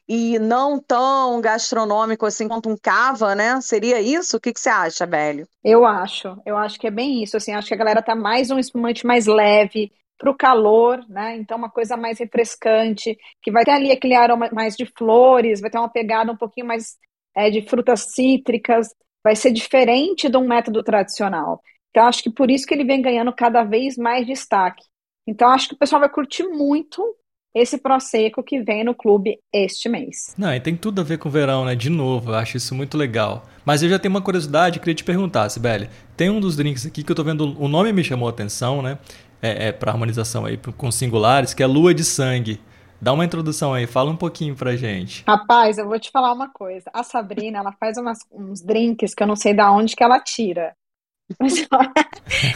e 0.08 0.38
não 0.38 0.78
tão 0.78 1.40
gastronômico 1.40 2.26
assim 2.26 2.46
quanto 2.46 2.68
um 2.68 2.76
cava, 2.76 3.34
né? 3.34 3.61
Seria 3.61 4.00
isso? 4.00 4.37
O 4.37 4.40
que, 4.40 4.52
que 4.52 4.61
você 4.61 4.68
acha, 4.68 5.06
Bélio? 5.06 5.46
Eu 5.62 5.84
acho, 5.84 6.37
eu 6.44 6.56
acho 6.56 6.78
que 6.78 6.87
é 6.87 6.90
bem 6.90 7.23
isso. 7.23 7.37
Assim, 7.37 7.52
acho 7.52 7.68
que 7.68 7.75
a 7.75 7.78
galera 7.78 8.02
tá 8.02 8.14
mais 8.14 8.50
um 8.50 8.58
espumante 8.58 9.06
mais 9.06 9.26
leve 9.26 9.90
para 10.18 10.30
o 10.30 10.37
calor, 10.37 11.04
né? 11.08 11.37
Então 11.37 11.56
uma 11.56 11.70
coisa 11.70 11.96
mais 11.96 12.18
refrescante, 12.18 13.16
que 13.42 13.50
vai 13.50 13.64
ter 13.64 13.73
ali 13.73 13.90
aquele 13.90 14.14
aroma 14.14 14.49
mais 14.52 14.76
de 14.76 14.87
flores, 14.87 15.61
vai 15.61 15.70
ter 15.70 15.78
uma 15.78 15.88
pegada 15.88 16.32
um 16.32 16.37
pouquinho 16.37 16.66
mais 16.66 16.96
é, 17.34 17.50
de 17.50 17.62
frutas 17.62 18.12
cítricas, 18.12 18.88
vai 19.23 19.34
ser 19.34 19.52
diferente 19.52 20.28
de 20.28 20.37
um 20.37 20.46
método 20.46 20.82
tradicional. 20.82 21.61
Então 21.90 22.06
acho 22.06 22.23
que 22.23 22.30
por 22.30 22.50
isso 22.50 22.66
que 22.66 22.75
ele 22.75 22.84
vem 22.84 23.00
ganhando 23.00 23.32
cada 23.32 23.64
vez 23.64 23.96
mais 23.96 24.26
destaque. 24.26 24.82
Então, 25.26 25.48
acho 25.48 25.68
que 25.68 25.74
o 25.74 25.78
pessoal 25.78 26.00
vai 26.00 26.08
curtir 26.08 26.44
muito 26.44 27.16
esse 27.54 27.78
Prosecco 27.78 28.42
que 28.42 28.60
vem 28.60 28.82
no 28.82 28.94
clube 28.94 29.38
este 29.52 29.88
mês. 29.88 30.34
Não, 30.36 30.52
e 30.52 30.58
tem 30.58 30.76
tudo 30.76 31.00
a 31.00 31.04
ver 31.04 31.18
com 31.18 31.28
o 31.28 31.32
verão, 31.32 31.64
né? 31.64 31.76
De 31.76 31.88
novo, 31.88 32.32
eu 32.32 32.34
acho 32.34 32.56
isso 32.56 32.74
muito 32.74 32.98
legal. 32.98 33.44
Mas 33.64 33.82
eu 33.82 33.88
já 33.88 33.98
tenho 33.98 34.12
uma 34.12 34.20
curiosidade, 34.20 34.80
queria 34.80 34.94
te 34.94 35.04
perguntar, 35.04 35.48
Sibeli. 35.48 35.88
Tem 36.16 36.28
um 36.28 36.40
dos 36.40 36.56
drinks 36.56 36.84
aqui 36.84 37.04
que 37.04 37.12
eu 37.12 37.16
tô 37.16 37.22
vendo, 37.22 37.56
o 37.60 37.68
nome 37.68 37.92
me 37.92 38.02
chamou 38.02 38.26
a 38.26 38.30
atenção, 38.30 38.82
né? 38.82 38.98
É, 39.40 39.68
é 39.68 39.72
para 39.72 39.92
harmonização 39.92 40.44
aí 40.44 40.56
com 40.56 40.90
singulares, 40.90 41.54
que 41.54 41.62
é 41.62 41.66
Lua 41.66 41.94
de 41.94 42.02
Sangue. 42.02 42.60
Dá 43.00 43.12
uma 43.12 43.24
introdução 43.24 43.74
aí, 43.74 43.86
fala 43.86 44.10
um 44.10 44.16
pouquinho 44.16 44.56
pra 44.56 44.76
gente. 44.76 45.22
Rapaz, 45.26 45.78
eu 45.78 45.86
vou 45.86 46.00
te 46.00 46.10
falar 46.10 46.32
uma 46.32 46.48
coisa. 46.48 46.90
A 46.92 47.02
Sabrina, 47.02 47.58
ela 47.58 47.72
faz 47.72 47.98
umas, 47.98 48.18
uns 48.32 48.62
drinks 48.62 49.14
que 49.14 49.22
eu 49.22 49.26
não 49.26 49.36
sei 49.36 49.54
da 49.54 49.70
onde 49.70 49.94
que 49.94 50.02
ela 50.02 50.18
tira. 50.18 50.74
Mas 51.38 51.68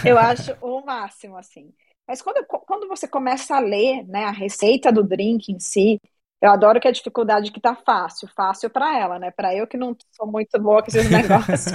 eu 0.04 0.18
acho 0.18 0.56
o 0.60 0.84
máximo, 0.84 1.36
assim. 1.36 1.70
Mas 2.08 2.22
quando, 2.22 2.42
quando 2.46 2.88
você 2.88 3.06
começa 3.06 3.54
a 3.54 3.60
ler 3.60 4.02
né, 4.08 4.24
a 4.24 4.30
receita 4.30 4.90
do 4.90 5.04
drink 5.04 5.52
em 5.52 5.60
si, 5.60 6.00
eu 6.40 6.50
adoro 6.50 6.80
que 6.80 6.88
a 6.88 6.92
dificuldade 6.92 7.52
que 7.52 7.60
tá 7.60 7.74
fácil, 7.74 8.28
fácil 8.34 8.70
para 8.70 8.98
ela, 8.98 9.18
né? 9.18 9.30
Para 9.30 9.54
eu 9.54 9.66
que 9.66 9.76
não 9.76 9.94
sou 10.12 10.26
muito 10.26 10.58
boa 10.58 10.82
com 10.82 10.88
esses 10.88 11.10
negócios. 11.10 11.66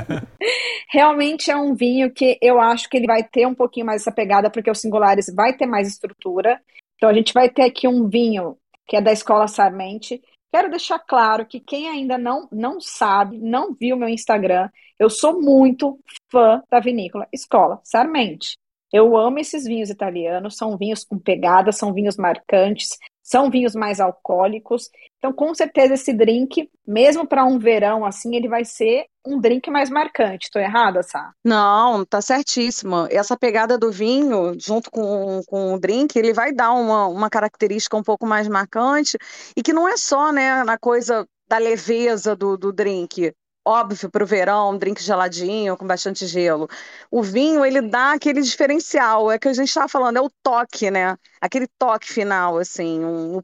Realmente 0.89 1.51
é 1.51 1.55
um 1.55 1.75
vinho 1.75 2.11
que 2.11 2.37
eu 2.41 2.59
acho 2.59 2.89
que 2.89 2.97
ele 2.97 3.05
vai 3.05 3.23
ter 3.23 3.45
um 3.45 3.53
pouquinho 3.53 3.85
mais 3.85 4.01
essa 4.01 4.11
pegada, 4.11 4.49
porque 4.49 4.71
o 4.71 4.75
Singulares 4.75 5.31
vai 5.35 5.55
ter 5.55 5.65
mais 5.65 5.87
estrutura. 5.87 6.59
Então 6.95 7.09
a 7.09 7.13
gente 7.13 7.33
vai 7.33 7.49
ter 7.49 7.63
aqui 7.63 7.87
um 7.87 8.07
vinho 8.09 8.57
que 8.87 8.95
é 8.95 9.01
da 9.01 9.11
Escola 9.11 9.47
Sarmente. 9.47 10.21
Quero 10.51 10.69
deixar 10.69 10.99
claro 10.99 11.45
que 11.45 11.59
quem 11.59 11.89
ainda 11.89 12.17
não, 12.17 12.47
não 12.51 12.79
sabe, 12.79 13.37
não 13.39 13.73
viu 13.73 13.97
meu 13.97 14.07
Instagram, 14.07 14.69
eu 14.99 15.09
sou 15.09 15.41
muito 15.41 15.99
fã 16.31 16.61
da 16.69 16.79
vinícola 16.79 17.27
Escola 17.33 17.81
Sarmente. 17.83 18.55
Eu 18.93 19.17
amo 19.17 19.39
esses 19.39 19.63
vinhos 19.63 19.89
italianos, 19.89 20.55
são 20.55 20.77
vinhos 20.77 21.03
com 21.03 21.17
pegada, 21.17 21.71
são 21.71 21.91
vinhos 21.91 22.15
marcantes, 22.15 22.99
são 23.23 23.49
vinhos 23.49 23.73
mais 23.73 23.99
alcoólicos. 23.99 24.87
Então, 25.17 25.33
com 25.33 25.51
certeza, 25.55 25.95
esse 25.95 26.13
drink, 26.13 26.69
mesmo 26.85 27.27
para 27.27 27.43
um 27.43 27.57
verão 27.57 28.05
assim, 28.05 28.35
ele 28.35 28.47
vai 28.47 28.63
ser 28.63 29.05
um 29.25 29.39
drink 29.39 29.71
mais 29.71 29.89
marcante. 29.89 30.45
Estou 30.45 30.61
errada, 30.61 31.01
Sá? 31.01 31.31
Não, 31.43 32.05
tá 32.05 32.21
certíssima. 32.21 33.07
Essa 33.09 33.35
pegada 33.35 33.79
do 33.79 33.91
vinho, 33.91 34.53
junto 34.59 34.91
com, 34.91 35.41
com 35.47 35.73
o 35.73 35.79
drink, 35.79 36.15
ele 36.15 36.31
vai 36.31 36.53
dar 36.53 36.71
uma, 36.73 37.07
uma 37.07 37.31
característica 37.31 37.97
um 37.97 38.03
pouco 38.03 38.27
mais 38.27 38.47
marcante 38.47 39.17
e 39.57 39.63
que 39.63 39.73
não 39.73 39.87
é 39.87 39.97
só 39.97 40.31
né, 40.31 40.63
na 40.63 40.77
coisa 40.77 41.25
da 41.47 41.57
leveza 41.57 42.35
do, 42.35 42.55
do 42.57 42.71
drink 42.71 43.33
óbvio 43.65 44.09
para 44.09 44.23
o 44.23 44.27
verão, 44.27 44.71
um 44.71 44.77
drink 44.77 45.01
geladinho, 45.01 45.77
com 45.77 45.85
bastante 45.87 46.25
gelo. 46.27 46.67
O 47.11 47.21
vinho, 47.23 47.65
ele 47.65 47.81
dá 47.81 48.13
aquele 48.13 48.41
diferencial, 48.41 49.31
é 49.31 49.39
que 49.39 49.47
a 49.47 49.53
gente 49.53 49.67
estava 49.69 49.87
falando, 49.89 50.17
é 50.17 50.21
o 50.21 50.29
toque, 50.43 50.91
né? 50.91 51.17
Aquele 51.41 51.67
toque 51.77 52.11
final, 52.11 52.57
assim, 52.57 52.99
um, 53.03 53.37
um, 53.37 53.43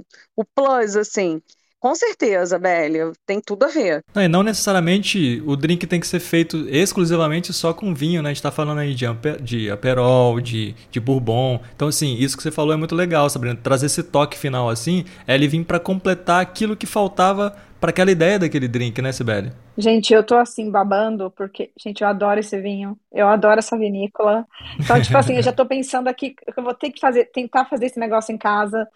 um, 0.00 0.04
o 0.36 0.44
plus, 0.44 0.96
assim. 0.96 1.42
Com 1.80 1.94
certeza, 1.94 2.58
Bélia, 2.58 3.12
tem 3.24 3.40
tudo 3.40 3.64
a 3.64 3.68
ver. 3.68 4.04
Não, 4.12 4.22
e 4.22 4.28
não 4.28 4.42
necessariamente 4.42 5.42
o 5.46 5.54
drink 5.54 5.86
tem 5.86 6.00
que 6.00 6.06
ser 6.06 6.18
feito 6.18 6.68
exclusivamente 6.68 7.52
só 7.52 7.72
com 7.72 7.94
vinho, 7.94 8.20
né? 8.20 8.30
A 8.30 8.32
gente 8.32 8.42
tá 8.42 8.50
falando 8.50 8.78
aí 8.78 8.94
de, 8.94 9.06
de 9.40 9.70
aperol, 9.70 10.40
de, 10.40 10.74
de 10.90 10.98
bourbon. 10.98 11.60
Então, 11.76 11.88
assim, 11.88 12.16
isso 12.16 12.36
que 12.36 12.42
você 12.42 12.50
falou 12.50 12.72
é 12.72 12.76
muito 12.76 12.96
legal, 12.96 13.30
Sabrina. 13.30 13.56
Trazer 13.56 13.86
esse 13.86 14.02
toque 14.02 14.36
final 14.36 14.68
assim, 14.68 15.04
é 15.26 15.34
ele 15.34 15.46
vir 15.46 15.64
para 15.64 15.78
completar 15.78 16.42
aquilo 16.42 16.76
que 16.76 16.86
faltava 16.86 17.54
para 17.80 17.90
aquela 17.90 18.10
ideia 18.10 18.38
daquele 18.38 18.66
drink, 18.66 19.00
né, 19.00 19.12
Sibeli? 19.12 19.52
Gente, 19.76 20.12
eu 20.12 20.24
tô 20.24 20.34
assim 20.34 20.70
babando 20.70 21.30
porque, 21.30 21.70
gente, 21.78 22.02
eu 22.02 22.08
adoro 22.08 22.40
esse 22.40 22.60
vinho. 22.60 22.98
Eu 23.12 23.28
adoro 23.28 23.60
essa 23.60 23.78
vinícola. 23.78 24.44
Então, 24.80 25.00
tipo 25.00 25.16
assim, 25.16 25.36
eu 25.36 25.42
já 25.42 25.52
tô 25.52 25.64
pensando 25.64 26.08
aqui 26.08 26.30
que 26.30 26.58
eu 26.58 26.64
vou 26.64 26.74
ter 26.74 26.90
que 26.90 27.00
fazer, 27.00 27.26
tentar 27.26 27.66
fazer 27.66 27.86
esse 27.86 28.00
negócio 28.00 28.34
em 28.34 28.38
casa, 28.38 28.88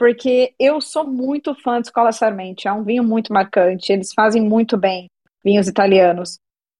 porque 0.00 0.54
eu 0.58 0.80
sou 0.80 1.06
muito 1.06 1.54
fã 1.54 1.78
de 1.78 1.88
Escola 1.88 2.10
Sarmente. 2.10 2.66
É 2.66 2.72
um 2.72 2.82
vinho 2.82 3.04
muito 3.04 3.34
marcante. 3.34 3.92
Eles 3.92 4.14
fazem 4.14 4.40
muito 4.40 4.78
bem 4.78 5.10
vinhos 5.44 5.68
italianos. 5.68 6.38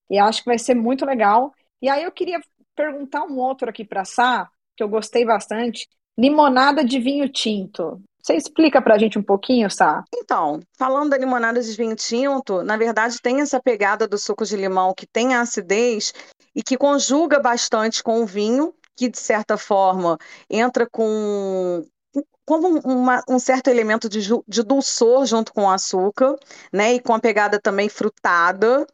E 0.08 0.18
acho 0.18 0.42
que 0.42 0.48
vai 0.48 0.58
ser 0.58 0.74
muito 0.74 1.04
legal. 1.04 1.52
E 1.82 1.90
aí 1.90 2.02
eu 2.02 2.10
queria 2.10 2.40
perguntar 2.74 3.24
um 3.24 3.36
outro 3.36 3.68
aqui 3.68 3.84
para 3.84 4.06
Sá, 4.06 4.48
que 4.74 4.82
eu 4.82 4.88
gostei 4.88 5.26
bastante. 5.26 5.86
Limonada 6.18 6.82
de 6.82 6.98
vinho 6.98 7.28
tinto. 7.28 8.00
Você 8.22 8.36
explica 8.36 8.80
pra 8.80 8.96
gente 8.96 9.18
um 9.18 9.22
pouquinho, 9.22 9.70
Sá? 9.70 10.02
Então, 10.14 10.58
falando 10.78 11.10
da 11.10 11.18
limonada 11.18 11.60
de 11.60 11.76
vinho 11.76 11.96
tinto, 11.96 12.62
na 12.62 12.78
verdade 12.78 13.20
tem 13.20 13.42
essa 13.42 13.60
pegada 13.60 14.08
do 14.08 14.16
suco 14.16 14.46
de 14.46 14.56
limão 14.56 14.94
que 14.96 15.06
tem 15.06 15.34
a 15.34 15.42
acidez 15.42 16.14
e 16.56 16.62
que 16.62 16.74
conjuga 16.74 17.38
bastante 17.38 18.02
com 18.02 18.22
o 18.22 18.26
vinho, 18.26 18.72
que 18.96 19.10
de 19.10 19.18
certa 19.18 19.58
forma 19.58 20.16
entra 20.48 20.88
com 20.90 21.84
como 22.44 22.80
uma, 22.80 23.22
um 23.28 23.38
certo 23.38 23.68
elemento 23.68 24.08
de, 24.08 24.20
de 24.46 24.62
dulçor 24.62 25.24
junto 25.26 25.52
com 25.52 25.64
o 25.64 25.70
açúcar, 25.70 26.36
né? 26.72 26.94
E 26.94 27.00
com 27.00 27.14
a 27.14 27.20
pegada 27.20 27.60
também 27.60 27.88
frutada. 27.88 28.86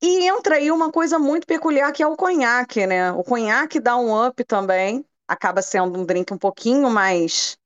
E 0.00 0.28
entra 0.28 0.56
aí 0.56 0.70
uma 0.70 0.90
coisa 0.90 1.18
muito 1.18 1.46
peculiar 1.46 1.92
que 1.92 2.02
é 2.02 2.06
o 2.06 2.16
conhaque, 2.16 2.86
né? 2.86 3.12
O 3.12 3.24
conhaque 3.24 3.80
dá 3.80 3.96
um 3.96 4.26
up 4.26 4.44
também, 4.44 5.04
acaba 5.26 5.62
sendo 5.62 5.98
um 5.98 6.04
drink 6.04 6.32
um 6.32 6.38
pouquinho 6.38 6.90
mais 6.90 7.56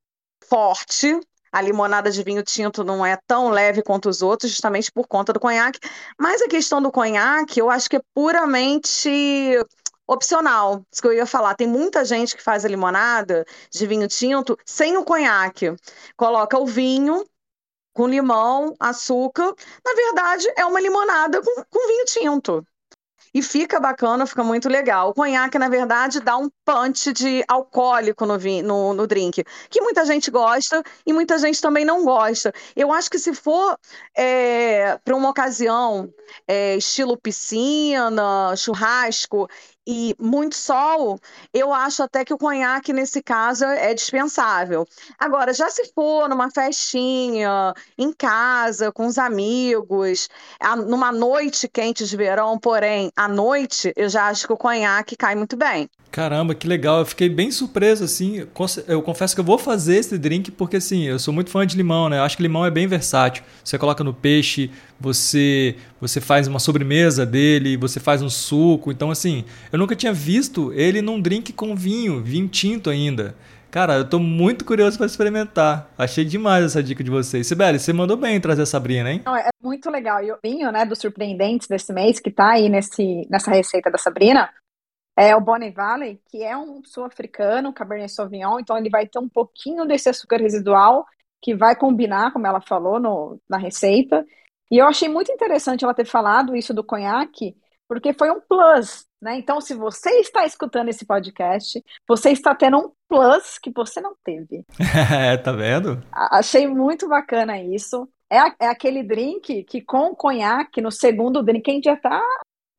forte. 0.48 1.18
A 1.52 1.60
limonada 1.60 2.10
de 2.12 2.22
vinho 2.22 2.44
tinto 2.44 2.84
não 2.84 3.04
é 3.04 3.18
tão 3.26 3.50
leve 3.50 3.82
quanto 3.82 4.08
os 4.08 4.22
outros, 4.22 4.52
justamente 4.52 4.92
por 4.92 5.08
conta 5.08 5.32
do 5.32 5.40
conhaque. 5.40 5.80
Mas 6.18 6.40
a 6.40 6.48
questão 6.48 6.80
do 6.80 6.92
conhaque, 6.92 7.60
eu 7.60 7.68
acho 7.68 7.90
que 7.90 7.96
é 7.96 8.02
puramente 8.14 9.10
opcional. 10.10 10.84
Isso 10.90 11.00
que 11.00 11.08
eu 11.08 11.12
ia 11.12 11.26
falar. 11.26 11.54
Tem 11.54 11.66
muita 11.66 12.04
gente 12.04 12.36
que 12.36 12.42
faz 12.42 12.64
a 12.64 12.68
limonada 12.68 13.46
de 13.70 13.86
vinho 13.86 14.08
tinto 14.08 14.58
sem 14.66 14.96
o 14.96 15.04
conhaque. 15.04 15.74
Coloca 16.16 16.58
o 16.58 16.66
vinho 16.66 17.24
com 17.92 18.08
limão, 18.08 18.74
açúcar. 18.80 19.54
Na 19.84 19.94
verdade, 19.94 20.52
é 20.56 20.64
uma 20.66 20.80
limonada 20.80 21.40
com, 21.40 21.64
com 21.70 21.88
vinho 21.88 22.04
tinto. 22.06 22.66
E 23.32 23.42
fica 23.42 23.78
bacana, 23.78 24.26
fica 24.26 24.42
muito 24.42 24.68
legal. 24.68 25.10
O 25.10 25.14
conhaque, 25.14 25.58
na 25.58 25.68
verdade, 25.68 26.18
dá 26.18 26.36
um 26.36 26.50
punch 26.64 27.12
de 27.12 27.44
alcoólico 27.46 28.26
no, 28.26 28.36
no, 28.64 28.94
no 28.94 29.06
drink, 29.06 29.44
que 29.68 29.80
muita 29.80 30.04
gente 30.04 30.30
gosta 30.30 30.82
e 31.06 31.12
muita 31.12 31.38
gente 31.38 31.60
também 31.60 31.84
não 31.84 32.04
gosta. 32.04 32.52
Eu 32.74 32.92
acho 32.92 33.08
que 33.08 33.18
se 33.18 33.32
for 33.32 33.78
é, 34.16 34.98
para 35.04 35.14
uma 35.14 35.30
ocasião 35.30 36.12
é, 36.48 36.76
estilo 36.76 37.16
piscina, 37.16 38.56
churrasco, 38.56 39.48
e 39.90 40.14
muito 40.20 40.54
sol, 40.54 41.18
eu 41.52 41.74
acho 41.74 42.04
até 42.04 42.24
que 42.24 42.32
o 42.32 42.38
conhaque, 42.38 42.92
nesse 42.92 43.20
caso, 43.20 43.64
é 43.64 43.92
dispensável. 43.92 44.86
Agora, 45.18 45.52
já 45.52 45.68
se 45.68 45.90
for 45.92 46.28
numa 46.28 46.48
festinha, 46.48 47.74
em 47.98 48.12
casa, 48.12 48.92
com 48.92 49.06
os 49.06 49.18
amigos, 49.18 50.28
numa 50.86 51.10
noite 51.10 51.66
quente 51.66 52.06
de 52.06 52.16
verão, 52.16 52.56
porém, 52.56 53.10
à 53.16 53.26
noite, 53.26 53.92
eu 53.96 54.08
já 54.08 54.28
acho 54.28 54.46
que 54.46 54.52
o 54.52 54.56
conhaque 54.56 55.16
cai 55.16 55.34
muito 55.34 55.56
bem. 55.56 55.90
Caramba, 56.10 56.56
que 56.56 56.66
legal. 56.66 57.00
Eu 57.00 57.06
fiquei 57.06 57.28
bem 57.28 57.52
surpreso, 57.52 58.02
assim. 58.02 58.44
Eu 58.88 59.00
confesso 59.00 59.32
que 59.34 59.40
eu 59.40 59.44
vou 59.44 59.58
fazer 59.58 59.96
esse 59.96 60.18
drink 60.18 60.50
porque, 60.50 60.76
assim, 60.76 61.04
eu 61.04 61.20
sou 61.20 61.32
muito 61.32 61.50
fã 61.50 61.64
de 61.64 61.76
limão, 61.76 62.08
né? 62.08 62.18
Eu 62.18 62.22
acho 62.22 62.36
que 62.36 62.42
limão 62.42 62.66
é 62.66 62.70
bem 62.70 62.88
versátil. 62.88 63.44
Você 63.64 63.78
coloca 63.78 64.02
no 64.02 64.12
peixe, 64.12 64.70
você 64.98 65.76
você 66.00 66.20
faz 66.20 66.48
uma 66.48 66.58
sobremesa 66.58 67.26
dele, 67.26 67.76
você 67.76 68.00
faz 68.00 68.22
um 68.22 68.30
suco. 68.30 68.90
Então, 68.90 69.10
assim, 69.10 69.44
eu 69.70 69.78
nunca 69.80 69.96
tinha 69.96 70.12
visto 70.12 70.72
ele 70.72 71.02
num 71.02 71.20
drink 71.20 71.52
com 71.52 71.74
vinho, 71.74 72.22
vinho 72.22 72.48
tinto 72.48 72.90
ainda. 72.90 73.34
Cara, 73.70 73.94
eu 73.98 74.08
tô 74.08 74.18
muito 74.18 74.64
curioso 74.64 74.96
para 74.96 75.06
experimentar. 75.06 75.88
Achei 75.96 76.24
demais 76.24 76.64
essa 76.64 76.82
dica 76.82 77.04
de 77.04 77.10
vocês. 77.10 77.46
Sibeli, 77.46 77.78
você 77.78 77.92
mandou 77.92 78.16
bem 78.16 78.40
trazer 78.40 78.62
a 78.62 78.66
Sabrina, 78.66 79.12
hein? 79.12 79.22
Não, 79.24 79.36
é 79.36 79.48
muito 79.62 79.88
legal. 79.88 80.22
E 80.22 80.32
o 80.32 80.38
vinho, 80.42 80.70
né, 80.72 80.84
dos 80.84 80.98
surpreendentes 80.98 81.68
desse 81.68 81.92
mês, 81.92 82.18
que 82.18 82.30
tá 82.30 82.50
aí 82.52 82.68
nesse, 82.68 83.26
nessa 83.30 83.50
receita 83.52 83.90
da 83.90 83.96
Sabrina, 83.96 84.50
é 85.16 85.36
o 85.36 85.40
Bonnie 85.40 85.70
Valley, 85.70 86.20
que 86.28 86.42
é 86.42 86.56
um 86.56 86.82
sul-africano, 86.84 87.72
Cabernet 87.72 88.12
Sauvignon, 88.12 88.58
então 88.58 88.76
ele 88.76 88.90
vai 88.90 89.06
ter 89.06 89.18
um 89.18 89.28
pouquinho 89.28 89.86
desse 89.86 90.08
açúcar 90.08 90.38
residual 90.38 91.06
que 91.40 91.54
vai 91.54 91.76
combinar, 91.76 92.32
como 92.32 92.46
ela 92.46 92.60
falou 92.60 92.98
no, 92.98 93.40
na 93.48 93.56
receita. 93.56 94.26
E 94.70 94.78
eu 94.78 94.86
achei 94.86 95.08
muito 95.08 95.30
interessante 95.30 95.84
ela 95.84 95.94
ter 95.94 96.06
falado 96.06 96.56
isso 96.56 96.74
do 96.74 96.82
conhaque, 96.82 97.56
porque 97.88 98.12
foi 98.12 98.30
um 98.30 98.40
plus, 98.40 99.06
né? 99.20 99.36
Então, 99.38 99.60
se 99.60 99.74
você 99.74 100.10
está 100.20 100.44
escutando 100.46 100.88
esse 100.88 101.04
podcast, 101.04 101.82
você 102.08 102.30
está 102.30 102.54
tendo 102.54 102.78
um 102.78 102.92
plus 103.08 103.58
que 103.58 103.70
você 103.70 104.00
não 104.00 104.14
teve. 104.24 104.64
É, 105.12 105.36
tá 105.36 105.52
vendo? 105.52 106.02
Achei 106.12 106.66
muito 106.66 107.08
bacana 107.08 107.60
isso. 107.60 108.08
É, 108.30 108.38
é 108.64 108.68
aquele 108.68 109.02
drink 109.02 109.64
que 109.64 109.80
com 109.80 110.14
conhaque, 110.14 110.80
no 110.80 110.90
segundo 110.90 111.42
drink, 111.42 111.68
a 111.68 111.74
gente 111.74 111.84
já 111.84 111.96
tá 111.96 112.22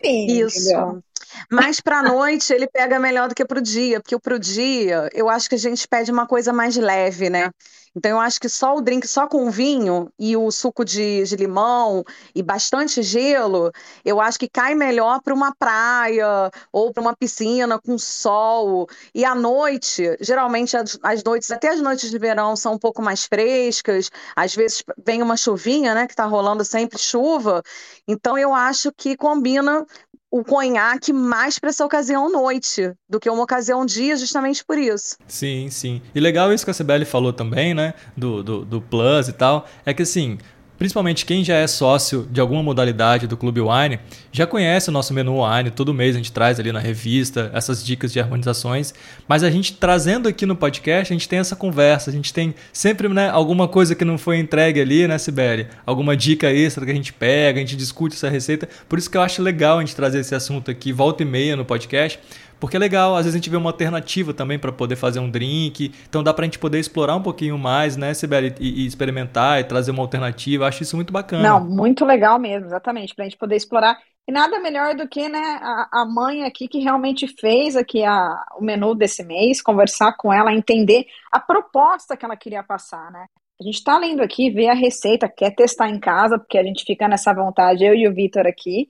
isso. 0.03 0.71
Entendeu? 0.71 1.03
Mas 1.49 1.79
para 1.79 1.99
a 1.99 2.03
noite 2.03 2.53
ele 2.53 2.67
pega 2.67 2.99
melhor 2.99 3.27
do 3.27 3.35
que 3.35 3.45
para 3.45 3.59
o 3.59 3.61
dia, 3.61 3.99
porque 3.99 4.17
para 4.19 4.35
o 4.35 4.39
dia 4.39 5.09
eu 5.13 5.29
acho 5.29 5.49
que 5.49 5.55
a 5.55 5.59
gente 5.59 5.87
pede 5.87 6.11
uma 6.11 6.27
coisa 6.27 6.53
mais 6.53 6.75
leve, 6.75 7.29
né? 7.29 7.51
Então 7.95 8.11
eu 8.11 8.19
acho 8.19 8.39
que 8.39 8.47
só 8.47 8.75
o 8.75 8.81
drink, 8.81 9.05
só 9.05 9.27
com 9.27 9.51
vinho 9.51 10.09
e 10.17 10.37
o 10.37 10.49
suco 10.49 10.85
de, 10.85 11.23
de 11.23 11.35
limão 11.35 12.03
e 12.33 12.41
bastante 12.41 13.01
gelo, 13.03 13.69
eu 14.05 14.21
acho 14.21 14.39
que 14.39 14.47
cai 14.47 14.73
melhor 14.73 15.21
para 15.21 15.33
uma 15.33 15.53
praia 15.53 16.49
ou 16.71 16.93
para 16.93 17.01
uma 17.01 17.15
piscina 17.15 17.77
com 17.79 17.97
sol. 17.97 18.87
E 19.13 19.25
à 19.25 19.35
noite, 19.35 20.15
geralmente 20.21 20.77
as, 20.77 20.97
as, 21.03 21.23
noites, 21.23 21.51
até 21.51 21.69
as 21.69 21.81
noites 21.81 22.09
de 22.09 22.17
verão 22.17 22.55
são 22.55 22.73
um 22.73 22.79
pouco 22.79 23.01
mais 23.01 23.25
frescas, 23.25 24.09
às 24.35 24.55
vezes 24.55 24.83
vem 25.05 25.21
uma 25.21 25.35
chuvinha, 25.35 25.93
né? 25.93 26.07
Que 26.07 26.13
está 26.13 26.25
rolando 26.25 26.63
sempre 26.63 26.97
chuva. 26.97 27.61
Então 28.07 28.37
eu 28.37 28.53
acho 28.53 28.91
que 28.93 29.17
combina 29.17 29.85
o 30.31 30.45
conhaque 30.45 31.11
mais 31.11 31.59
para 31.59 31.69
essa 31.69 31.85
ocasião 31.85 32.31
noite 32.31 32.93
do 33.09 33.19
que 33.19 33.29
uma 33.29 33.43
ocasião 33.43 33.85
dia, 33.85 34.15
justamente 34.15 34.63
por 34.63 34.77
isso. 34.77 35.17
Sim, 35.27 35.69
sim. 35.69 36.01
E 36.15 36.19
legal 36.21 36.53
isso 36.53 36.63
que 36.63 36.71
a 36.71 36.73
Sibeli 36.73 37.03
falou 37.03 37.33
também, 37.33 37.73
né? 37.73 37.93
Do, 38.15 38.41
do, 38.41 38.65
do 38.65 38.81
Plus 38.81 39.27
e 39.27 39.33
tal. 39.33 39.67
É 39.85 39.93
que 39.93 40.03
assim, 40.03 40.37
principalmente 40.81 41.27
quem 41.27 41.43
já 41.43 41.57
é 41.57 41.67
sócio 41.67 42.27
de 42.31 42.41
alguma 42.41 42.63
modalidade 42.63 43.27
do 43.27 43.37
Clube 43.37 43.61
Wine, 43.61 43.99
já 44.31 44.47
conhece 44.47 44.89
o 44.89 44.91
nosso 44.91 45.13
menu 45.13 45.45
Wine, 45.45 45.69
todo 45.69 45.93
mês 45.93 46.15
a 46.15 46.17
gente 46.17 46.31
traz 46.31 46.59
ali 46.59 46.71
na 46.71 46.79
revista 46.79 47.51
essas 47.53 47.85
dicas 47.85 48.11
de 48.11 48.19
harmonizações, 48.19 48.91
mas 49.27 49.43
a 49.43 49.51
gente 49.51 49.73
trazendo 49.73 50.27
aqui 50.27 50.43
no 50.43 50.55
podcast, 50.55 51.13
a 51.13 51.15
gente 51.15 51.29
tem 51.29 51.37
essa 51.37 51.55
conversa, 51.55 52.09
a 52.09 52.13
gente 52.13 52.33
tem 52.33 52.55
sempre 52.73 53.07
né, 53.07 53.29
alguma 53.29 53.67
coisa 53.67 53.93
que 53.93 54.03
não 54.03 54.17
foi 54.17 54.39
entregue 54.39 54.81
ali, 54.81 55.07
né, 55.07 55.19
Sibeli? 55.19 55.67
Alguma 55.85 56.17
dica 56.17 56.51
extra 56.51 56.83
que 56.83 56.91
a 56.91 56.95
gente 56.95 57.13
pega, 57.13 57.59
a 57.59 57.61
gente 57.61 57.75
discute 57.75 58.15
essa 58.15 58.27
receita, 58.27 58.67
por 58.89 58.97
isso 58.97 59.07
que 59.07 59.15
eu 59.15 59.21
acho 59.21 59.39
legal 59.39 59.77
a 59.77 59.81
gente 59.81 59.95
trazer 59.95 60.21
esse 60.21 60.33
assunto 60.33 60.71
aqui 60.71 60.91
volta 60.91 61.21
e 61.21 61.25
meia 61.27 61.55
no 61.55 61.63
podcast, 61.63 62.19
porque 62.61 62.77
é 62.77 62.79
legal, 62.79 63.15
às 63.15 63.25
vezes 63.25 63.33
a 63.33 63.37
gente 63.39 63.49
vê 63.49 63.57
uma 63.57 63.71
alternativa 63.71 64.35
também 64.35 64.59
para 64.59 64.71
poder 64.71 64.95
fazer 64.95 65.19
um 65.19 65.27
drink. 65.27 65.91
Então 66.07 66.21
dá 66.21 66.31
para 66.31 66.43
a 66.43 66.45
gente 66.45 66.59
poder 66.59 66.77
explorar 66.77 67.15
um 67.15 67.21
pouquinho 67.23 67.57
mais, 67.57 67.97
né, 67.97 68.13
Sibeli? 68.13 68.53
E, 68.59 68.83
e, 68.83 68.85
experimentar 68.85 69.59
e 69.59 69.63
trazer 69.63 69.89
uma 69.89 70.03
alternativa. 70.03 70.67
Acho 70.67 70.83
isso 70.83 70.95
muito 70.95 71.11
bacana. 71.11 71.41
Não, 71.41 71.59
muito 71.59 72.05
legal 72.05 72.37
mesmo, 72.37 72.67
exatamente. 72.67 73.15
Para 73.15 73.25
a 73.25 73.27
gente 73.27 73.37
poder 73.39 73.55
explorar. 73.55 73.97
E 74.27 74.31
nada 74.31 74.59
melhor 74.59 74.93
do 74.93 75.07
que 75.07 75.27
né, 75.27 75.39
a, 75.59 76.01
a 76.03 76.05
mãe 76.05 76.43
aqui 76.43 76.67
que 76.67 76.77
realmente 76.77 77.27
fez 77.27 77.75
aqui 77.75 78.03
a, 78.03 78.45
o 78.55 78.63
menu 78.63 78.93
desse 78.93 79.23
mês, 79.23 79.59
conversar 79.59 80.15
com 80.15 80.31
ela, 80.31 80.53
entender 80.53 81.07
a 81.31 81.39
proposta 81.39 82.15
que 82.15 82.23
ela 82.23 82.37
queria 82.37 82.61
passar, 82.61 83.11
né? 83.11 83.25
A 83.59 83.63
gente 83.63 83.77
está 83.77 83.97
lendo 83.97 84.21
aqui, 84.21 84.51
vê 84.51 84.69
a 84.69 84.75
receita, 84.75 85.27
quer 85.27 85.55
testar 85.55 85.89
em 85.89 85.99
casa, 85.99 86.37
porque 86.37 86.59
a 86.59 86.63
gente 86.63 86.83
fica 86.85 87.07
nessa 87.07 87.33
vontade, 87.33 87.83
eu 87.83 87.95
e 87.95 88.07
o 88.07 88.13
Vitor 88.13 88.45
aqui 88.45 88.87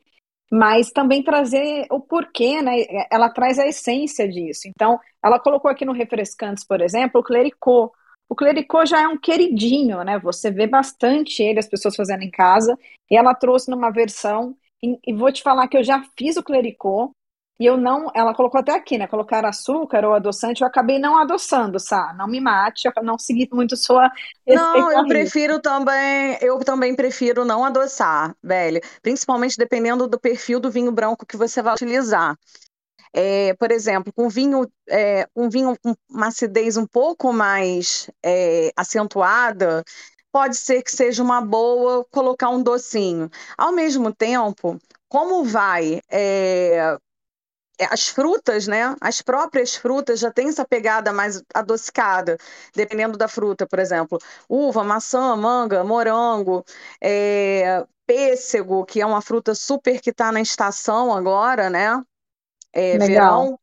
mas 0.51 0.91
também 0.91 1.23
trazer 1.23 1.87
o 1.89 1.99
porquê, 2.01 2.61
né? 2.61 2.83
Ela 3.09 3.29
traz 3.29 3.57
a 3.57 3.65
essência 3.65 4.27
disso. 4.27 4.67
Então, 4.67 4.99
ela 5.23 5.39
colocou 5.39 5.71
aqui 5.71 5.85
no 5.85 5.93
Refrescantes, 5.93 6.65
por 6.65 6.81
exemplo, 6.81 7.21
o 7.21 7.23
clericô. 7.23 7.93
O 8.27 8.35
clericô 8.35 8.85
já 8.85 9.01
é 9.01 9.07
um 9.07 9.17
queridinho, 9.17 10.03
né? 10.03 10.19
Você 10.19 10.51
vê 10.51 10.67
bastante 10.67 11.41
ele, 11.41 11.59
as 11.59 11.69
pessoas 11.69 11.95
fazendo 11.95 12.23
em 12.23 12.29
casa, 12.29 12.77
e 13.09 13.15
ela 13.15 13.33
trouxe 13.33 13.71
numa 13.71 13.91
versão, 13.91 14.55
e, 14.83 14.99
e 15.07 15.13
vou 15.13 15.31
te 15.31 15.41
falar 15.41 15.67
que 15.69 15.77
eu 15.77 15.83
já 15.83 16.03
fiz 16.17 16.35
o 16.35 16.43
clericô, 16.43 17.11
e 17.59 17.65
eu 17.65 17.77
não, 17.77 18.09
ela 18.15 18.33
colocou 18.33 18.59
até 18.59 18.73
aqui, 18.73 18.97
né? 18.97 19.05
Colocar 19.05 19.45
açúcar 19.45 20.03
ou 20.03 20.13
adoçante, 20.13 20.61
eu 20.61 20.67
acabei 20.67 20.97
não 20.97 21.17
adoçando, 21.17 21.79
Sá. 21.79 22.13
Não 22.17 22.27
me 22.27 22.41
mate, 22.41 22.87
eu 22.87 23.03
não 23.03 23.19
segui 23.19 23.47
muito 23.51 23.77
sua. 23.77 24.11
Não, 24.47 24.91
eu 24.91 25.05
prefiro 25.05 25.59
também, 25.59 26.37
eu 26.41 26.57
também 26.59 26.95
prefiro 26.95 27.45
não 27.45 27.63
adoçar, 27.63 28.35
velho. 28.41 28.81
Principalmente 29.03 29.57
dependendo 29.57 30.07
do 30.07 30.19
perfil 30.19 30.59
do 30.59 30.71
vinho 30.71 30.91
branco 30.91 31.25
que 31.25 31.37
você 31.37 31.61
vai 31.61 31.73
utilizar. 31.73 32.35
É, 33.13 33.53
por 33.55 33.71
exemplo, 33.71 34.11
com 34.11 34.27
vinho, 34.29 34.67
é, 34.89 35.27
um 35.35 35.49
vinho 35.49 35.75
com 35.83 35.93
uma 36.09 36.27
acidez 36.27 36.77
um 36.77 36.87
pouco 36.87 37.31
mais 37.31 38.09
é, 38.23 38.71
acentuada, 38.75 39.83
pode 40.31 40.55
ser 40.55 40.81
que 40.81 40.91
seja 40.91 41.21
uma 41.21 41.41
boa 41.41 42.05
colocar 42.09 42.49
um 42.49 42.63
docinho. 42.63 43.29
Ao 43.57 43.71
mesmo 43.71 44.13
tempo, 44.13 44.79
como 45.09 45.43
vai 45.43 46.01
é, 46.09 46.97
as 47.89 48.07
frutas, 48.07 48.67
né? 48.67 48.95
As 48.99 49.21
próprias 49.21 49.75
frutas 49.75 50.19
já 50.19 50.31
têm 50.31 50.49
essa 50.49 50.65
pegada 50.65 51.11
mais 51.11 51.41
adocicada, 51.53 52.37
dependendo 52.75 53.17
da 53.17 53.27
fruta, 53.27 53.65
por 53.65 53.79
exemplo, 53.79 54.19
uva, 54.47 54.83
maçã, 54.83 55.35
manga, 55.35 55.83
morango, 55.83 56.63
é, 57.01 57.85
pêssego, 58.05 58.85
que 58.85 59.01
é 59.01 59.05
uma 59.05 59.21
fruta 59.21 59.55
super 59.55 60.01
que 60.01 60.09
está 60.09 60.31
na 60.31 60.41
estação 60.41 61.15
agora, 61.15 61.69
né? 61.69 62.01
É, 62.73 62.97
verão. 62.97 63.57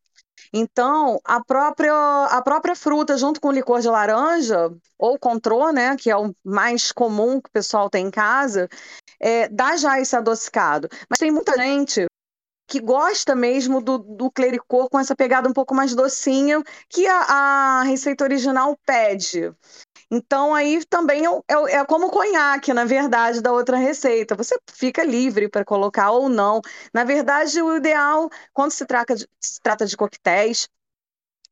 Então, 0.53 1.21
a 1.25 1.45
própria, 1.45 1.93
a 2.31 2.41
própria 2.43 2.75
fruta, 2.75 3.19
junto 3.19 3.41
com 3.41 3.49
o 3.49 3.53
licor 3.53 3.81
de 3.81 3.89
laranja, 3.89 4.71
ou 4.99 5.19
contrô, 5.19 5.71
né, 5.71 5.97
que 5.97 6.11
é 6.11 6.17
o 6.17 6.35
mais 6.45 6.91
comum 6.93 7.41
que 7.41 7.49
o 7.49 7.53
pessoal 7.53 7.91
tem 7.91 8.07
em 8.07 8.11
casa, 8.11 8.69
é, 9.21 9.49
dá 9.49 9.77
já 9.77 10.01
esse 10.01 10.17
adocicado. 10.17 10.89
Mas 11.09 11.19
tem 11.19 11.31
muita 11.31 11.55
gente 11.57 12.07
que 12.69 12.81
gosta 12.81 13.35
mesmo 13.35 13.81
do, 13.81 13.99
do 13.99 14.31
clericor 14.31 14.91
com 14.91 15.01
essa 15.01 15.17
pegada 15.17 15.49
um 15.49 15.53
pouco 15.55 15.75
mais 15.75 15.95
docinha 15.95 16.63
que 16.89 17.07
a, 17.07 17.81
a 17.81 17.83
receita 17.85 18.23
original 18.25 18.79
pede. 18.85 19.51
Então, 20.11 20.55
aí 20.55 20.85
também 20.87 21.27
é, 21.27 21.31
é, 21.49 21.77
é, 21.77 21.85
como 21.85 22.07
o 22.07 22.11
conhaque, 22.11 22.73
na 22.73 22.85
verdade, 22.85 23.41
da 23.41 23.53
outra 23.53 23.77
receita. 23.77 24.35
Você 24.35 24.59
fica 24.71 25.03
livre 25.03 25.49
para 25.49 25.65
colocar 25.65 26.11
ou 26.11 26.29
não. 26.29 26.61
Na 26.95 27.05
verdade, 27.05 27.61
o 27.61 27.77
ideal, 27.77 28.31
quando 28.53 28.71
se 28.73 28.87
trata 28.87 29.15
de, 29.15 29.27
se 29.41 29.61
trata 29.63 29.87
de 29.87 29.97
coquetéis, 29.97 30.69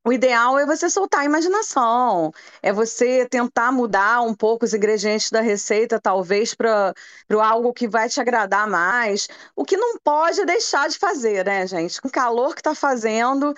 o 0.07 0.13
ideal 0.13 0.57
é 0.57 0.65
você 0.65 0.89
soltar 0.89 1.23
a 1.23 1.25
imaginação, 1.25 2.33
é 2.63 2.73
você 2.73 3.27
tentar 3.29 3.73
mudar 3.73 4.23
um 4.23 4.33
pouco 4.33 4.65
os 4.65 4.73
ingredientes 4.73 5.31
da 5.33 5.41
receita, 5.41 6.01
talvez 6.01 6.55
para 6.55 6.95
algo 7.43 7.73
que 7.73 7.89
vai 7.89 8.09
te 8.09 8.21
agradar 8.21 8.69
mais. 8.69 9.27
O 9.57 9.65
que 9.65 9.77
não 9.77 9.99
pode 9.99 10.41
é 10.41 10.47
deixar 10.47 10.89
de 10.89 10.97
fazer, 10.97 11.45
né, 11.45 11.67
gente? 11.67 12.01
Com 12.01 12.07
o 12.07 12.13
calor 12.13 12.55
que 12.55 12.61
está 12.61 12.73
fazendo, 12.73 13.53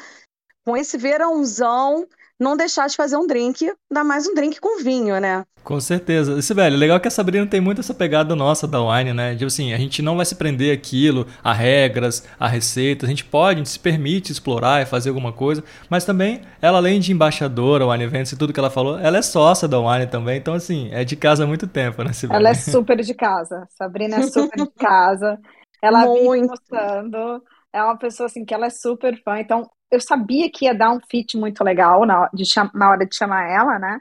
com 0.65 0.75
esse 0.75 0.97
verãozão, 0.97 2.09
não 2.38 2.57
deixar 2.57 2.87
de 2.87 2.96
fazer 2.96 3.16
um 3.16 3.27
drink, 3.27 3.70
ainda 3.90 4.05
mais 4.05 4.27
um 4.27 4.35
drink 4.35 4.61
com 4.61 4.83
vinho, 4.83 5.20
né? 5.20 5.44
Com 5.64 5.79
certeza. 5.81 6.38
Esse 6.38 6.55
velho, 6.55 6.77
legal 6.79 6.98
que 6.98 7.09
a 7.09 7.11
Sabrina 7.11 7.46
tem 7.46 7.61
muito 7.61 7.81
essa 7.81 7.92
pegada 7.92 8.35
nossa 8.35 8.66
da 8.66 8.81
wine, 8.81 9.12
né? 9.12 9.33
Tipo 9.33 9.46
assim, 9.46 9.74
a 9.74 9.77
gente 9.77 10.01
não 10.01 10.16
vai 10.16 10.24
se 10.24 10.35
prender 10.35 10.74
aquilo, 10.74 11.27
a 11.44 11.53
regras, 11.53 12.27
a 12.40 12.48
receita. 12.48 13.05
A 13.05 13.09
gente 13.09 13.24
pode, 13.24 13.57
a 13.57 13.59
gente 13.59 13.68
se 13.68 13.79
permite 13.79 14.33
explorar 14.33 14.81
e 14.81 14.87
fazer 14.87 15.11
alguma 15.11 15.31
coisa. 15.33 15.62
Mas 15.90 16.07
também, 16.07 16.40
ela 16.62 16.79
além 16.79 17.01
de 17.01 17.12
embaixadora, 17.12 17.87
Wine 17.87 18.05
Events 18.05 18.33
e 18.33 18.38
tudo 18.38 18.53
que 18.53 18.61
ela 18.61 18.70
falou, 18.70 18.98
ela 18.98 19.18
é 19.18 19.22
sócia 19.22 19.68
da 19.68 19.79
wine 19.79 20.07
também. 20.07 20.38
Então, 20.38 20.55
assim, 20.55 20.88
é 20.90 21.05
de 21.05 21.16
casa 21.16 21.44
há 21.44 21.46
muito 21.46 21.66
tempo, 21.66 22.03
né, 22.03 22.14
Sibeli? 22.14 22.40
Ela 22.40 22.51
é 22.51 22.55
super 22.55 22.96
de 22.96 23.14
casa. 23.14 23.66
Sabrina 23.77 24.16
é 24.16 24.22
super 24.22 24.64
de 24.64 24.70
casa. 24.72 25.38
Ela 25.83 26.07
muito. 26.07 26.33
vive 26.33 26.46
mostrando. 26.46 27.42
É 27.74 27.83
uma 27.83 27.98
pessoa, 27.98 28.27
assim, 28.27 28.44
que 28.44 28.55
ela 28.55 28.66
é 28.66 28.70
super 28.70 29.20
fã. 29.22 29.38
Então, 29.38 29.68
eu 29.90 30.01
sabia 30.01 30.51
que 30.51 30.66
ia 30.66 30.74
dar 30.74 30.92
um 30.92 31.01
fit 31.01 31.37
muito 31.37 31.62
legal 31.64 32.05
na, 32.07 32.29
de, 32.33 32.44
na 32.74 32.90
hora 32.90 33.07
de 33.07 33.14
chamar 33.16 33.48
ela, 33.51 33.79
né? 33.79 34.01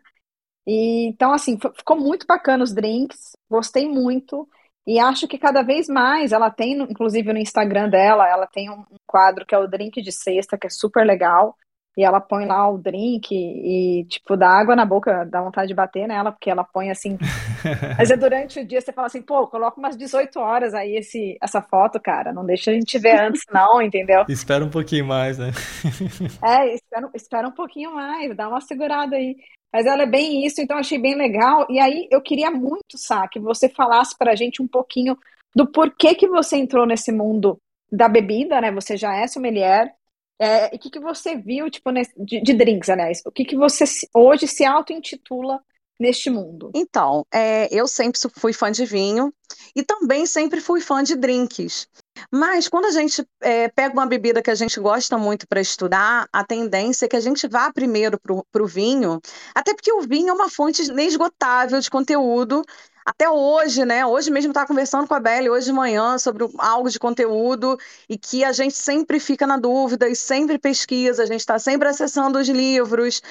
E, 0.66 1.08
então, 1.08 1.34
assim, 1.34 1.58
ficou 1.76 1.98
muito 1.98 2.28
bacana 2.28 2.64
os 2.64 2.74
drinks, 2.74 3.38
gostei 3.50 3.88
muito. 3.88 4.48
E 4.86 5.00
acho 5.00 5.28
que 5.28 5.38
cada 5.38 5.64
vez 5.64 5.88
mais 5.88 6.32
ela 6.32 6.50
tem, 6.50 6.74
inclusive 6.82 7.32
no 7.34 7.40
Instagram 7.40 7.90
dela, 7.90 8.28
ela 8.28 8.48
tem 8.48 8.70
um 8.70 8.86
quadro 9.06 9.46
que 9.46 9.56
é 9.56 9.58
o 9.58 9.68
Drink 9.68 10.02
de 10.02 10.12
Sexta, 10.12 10.58
que 10.58 10.68
é 10.68 10.70
super 10.70 11.06
legal 11.06 11.56
e 11.98 12.04
ela 12.04 12.22
põe 12.22 12.46
lá 12.46 12.70
o 12.70 12.78
drink 12.78 13.34
e, 13.34 14.06
tipo, 14.06 14.38
dá 14.38 14.50
água 14.50 14.76
na 14.76 14.86
boca, 14.86 15.26
dá 15.26 15.42
vontade 15.42 15.70
de 15.70 15.74
bater 15.74 16.08
nela, 16.08 16.32
porque 16.32 16.48
ela 16.48 16.64
põe 16.64 16.92
assim. 16.92 17.18
Mas 17.98 18.12
é 18.12 18.16
durante 18.16 18.60
o 18.60 18.66
dia 18.66 18.80
você 18.80 18.94
fala 18.94 19.08
assim, 19.08 19.24
pô, 19.24 19.48
coloca 19.48 19.80
umas 19.80 19.98
18 19.98 20.40
horas 20.40 20.76
aí 20.76 20.96
esse, 20.96 21.36
essa 21.42 21.60
foto, 21.60 22.00
cara. 22.00 22.32
Não 22.32 22.46
deixa 22.46 22.70
a 22.70 22.74
gente 22.76 23.00
ver 23.00 23.20
antes, 23.20 23.42
não, 23.52 23.82
entendeu? 23.82 24.26
Espera 24.30 24.64
um 24.64 24.70
pouquinho 24.70 25.08
mais, 25.08 25.40
né? 25.40 25.50
é, 26.46 26.76
espera, 26.76 27.10
espera 27.16 27.48
um 27.48 27.54
pouquinho 27.54 27.96
mais, 27.96 28.38
dá 28.38 28.48
uma 28.48 28.62
segurada 28.62 29.16
aí. 29.16 29.36
Mas 29.74 29.88
ela 29.88 30.04
é 30.04 30.08
bem 30.08 30.46
isso, 30.46 30.62
então 30.62 30.78
achei 30.78 31.00
bem 31.00 31.16
legal. 31.16 31.66
E 31.68 31.80
aí 31.80 32.08
eu 32.12 32.22
queria 32.22 32.52
muito, 32.52 32.96
Sá, 32.96 33.28
que 33.28 33.40
você 33.40 33.68
falasse 33.68 34.16
pra 34.16 34.36
gente 34.36 34.62
um 34.62 34.68
pouquinho 34.68 35.18
do 35.56 35.66
porquê 35.66 36.14
que 36.14 36.28
você 36.28 36.58
entrou 36.58 36.86
nesse 36.86 37.12
mundo 37.12 37.58
da 37.92 38.08
bebida, 38.08 38.62
né? 38.62 38.72
Você 38.72 38.96
já 38.96 39.16
é 39.16 39.26
sommelier, 39.26 39.92
é, 40.40 40.68
o 40.68 40.80
que, 40.80 40.90
que 40.90 41.00
você 41.00 41.36
viu, 41.36 41.70
tipo, 41.70 41.90
nesse, 41.90 42.14
de, 42.18 42.42
de, 42.42 42.54
drinks, 42.54 42.90
aliás? 42.90 43.22
O 43.26 43.32
que, 43.32 43.44
que 43.44 43.56
você 43.56 43.86
hoje 44.14 44.48
se 44.48 44.64
auto-intitula 44.64 45.60
neste 46.00 46.30
mundo? 46.30 46.72
Então, 46.76 47.26
é, 47.34 47.68
eu 47.74 47.88
sempre 47.88 48.20
fui 48.36 48.54
fã 48.54 48.72
de 48.72 48.86
vinho 48.86 49.34
e 49.76 49.84
também 49.84 50.26
sempre 50.26 50.62
fui 50.62 50.80
fã 50.80 51.02
de 51.02 51.16
drinks. 51.16 51.88
Mas 52.32 52.68
quando 52.68 52.86
a 52.86 52.92
gente 52.92 53.26
é, 53.42 53.68
pega 53.70 53.94
uma 53.94 54.06
bebida 54.06 54.42
que 54.42 54.52
a 54.52 54.56
gente 54.56 54.80
gosta 54.80 55.18
muito 55.18 55.48
para 55.48 55.62
estudar, 55.62 56.28
a 56.32 56.44
tendência 56.44 57.06
é 57.06 57.10
que 57.10 57.16
a 57.16 57.22
gente 57.22 57.48
vá 57.48 57.72
primeiro 57.72 58.20
para 58.20 58.64
o 58.64 58.68
vinho, 58.68 59.20
até 59.56 59.74
porque 59.74 59.92
o 59.92 60.02
vinho 60.02 60.30
é 60.30 60.34
uma 60.34 60.50
fonte 60.50 60.84
inesgotável 60.84 61.80
de 61.80 61.90
conteúdo 61.90 62.64
até 63.08 63.30
hoje, 63.30 63.86
né? 63.86 64.06
Hoje 64.06 64.30
mesmo 64.30 64.52
estava 64.52 64.68
conversando 64.68 65.08
com 65.08 65.14
a 65.14 65.20
Belle, 65.22 65.50
hoje 65.50 65.68
de 65.68 65.72
manhã, 65.72 66.18
sobre 66.18 66.46
algo 66.58 66.90
de 66.90 67.00
conteúdo 67.00 67.80
e 68.10 68.18
que 68.18 68.44
a 68.44 68.52
gente 68.52 68.76
sempre 68.76 69.18
fica 69.18 69.48
na 69.48 69.56
dúvida 69.56 70.10
e 70.10 70.16
sempre 70.16 70.60
pesquisa, 70.60 71.24
a 71.24 71.26
gente 71.26 71.40
está 71.40 71.58
sempre 71.58 71.88
acessando 71.88 72.38
os 72.38 72.50
livros. 72.50 73.22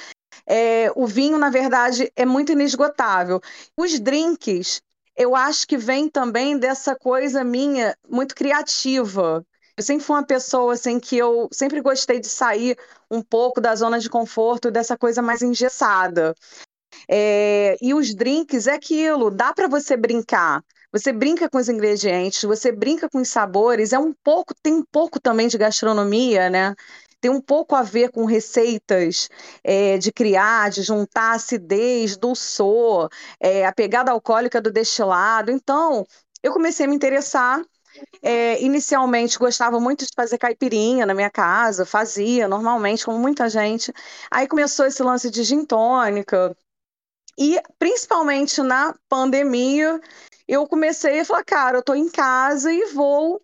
É, 0.47 0.91
o 0.95 1.05
vinho, 1.05 1.37
na 1.37 1.51
verdade, 1.51 2.11
é 2.15 2.25
muito 2.25 2.53
inesgotável. 2.53 3.39
Os 3.77 3.99
drinks, 3.99 4.81
eu 5.15 5.35
acho 5.35 5.67
que 5.67 5.77
vem 5.77 6.09
também 6.09 6.57
dessa 6.57 6.95
coisa 6.95 7.43
minha 7.43 7.95
muito 8.09 8.33
criativa. 8.33 9.45
Eu 9.77 9.83
sempre 9.83 10.03
fui 10.03 10.15
uma 10.15 10.25
pessoa 10.25 10.73
assim 10.73 10.99
que 10.99 11.15
eu 11.15 11.47
sempre 11.51 11.81
gostei 11.81 12.19
de 12.19 12.27
sair 12.27 12.75
um 13.11 13.21
pouco 13.21 13.61
da 13.61 13.75
zona 13.75 13.99
de 13.99 14.09
conforto, 14.09 14.71
dessa 14.71 14.97
coisa 14.97 15.21
mais 15.21 15.43
engessada. 15.43 16.33
É, 17.09 17.77
e 17.81 17.93
os 17.93 18.13
drinks 18.13 18.67
é 18.67 18.73
aquilo, 18.73 19.31
dá 19.31 19.53
para 19.53 19.67
você 19.67 19.97
brincar. 19.97 20.63
Você 20.91 21.11
brinca 21.11 21.49
com 21.49 21.57
os 21.57 21.69
ingredientes, 21.69 22.43
você 22.43 22.71
brinca 22.71 23.09
com 23.09 23.19
os 23.19 23.29
sabores, 23.29 23.93
é 23.93 23.99
um 23.99 24.13
pouco, 24.23 24.53
tem 24.61 24.73
um 24.73 24.83
pouco 24.91 25.19
também 25.19 25.47
de 25.47 25.57
gastronomia, 25.57 26.49
né? 26.49 26.73
Tem 27.19 27.31
um 27.31 27.41
pouco 27.41 27.75
a 27.75 27.81
ver 27.81 28.09
com 28.11 28.25
receitas 28.25 29.27
é, 29.63 29.97
de 29.97 30.11
criar, 30.11 30.69
de 30.69 30.83
juntar 30.83 31.33
acidez, 31.33 32.15
dulçor, 32.15 33.09
é, 33.39 33.65
a 33.65 33.73
pegada 33.73 34.11
alcoólica 34.11 34.61
do 34.61 34.71
destilado. 34.71 35.51
Então, 35.51 36.05
eu 36.43 36.53
comecei 36.53 36.85
a 36.85 36.89
me 36.89 36.95
interessar 36.95 37.61
é, 38.21 38.61
inicialmente 38.61 39.37
gostava 39.37 39.79
muito 39.79 40.05
de 40.05 40.11
fazer 40.15 40.37
caipirinha 40.37 41.05
na 41.05 41.13
minha 41.13 41.29
casa, 41.29 41.85
fazia 41.85 42.47
normalmente, 42.47 43.05
como 43.05 43.17
muita 43.19 43.49
gente. 43.49 43.91
Aí 44.31 44.47
começou 44.47 44.85
esse 44.85 45.01
lance 45.03 45.29
de 45.29 45.43
gin 45.43 45.65
tônica, 45.65 46.55
e 47.37 47.61
principalmente 47.77 48.61
na 48.61 48.95
pandemia, 49.07 50.01
eu 50.47 50.67
comecei 50.67 51.19
a 51.19 51.25
falar, 51.25 51.43
cara, 51.43 51.77
eu 51.77 51.83
tô 51.83 51.93
em 51.93 52.09
casa 52.09 52.71
e 52.71 52.85
vou 52.93 53.41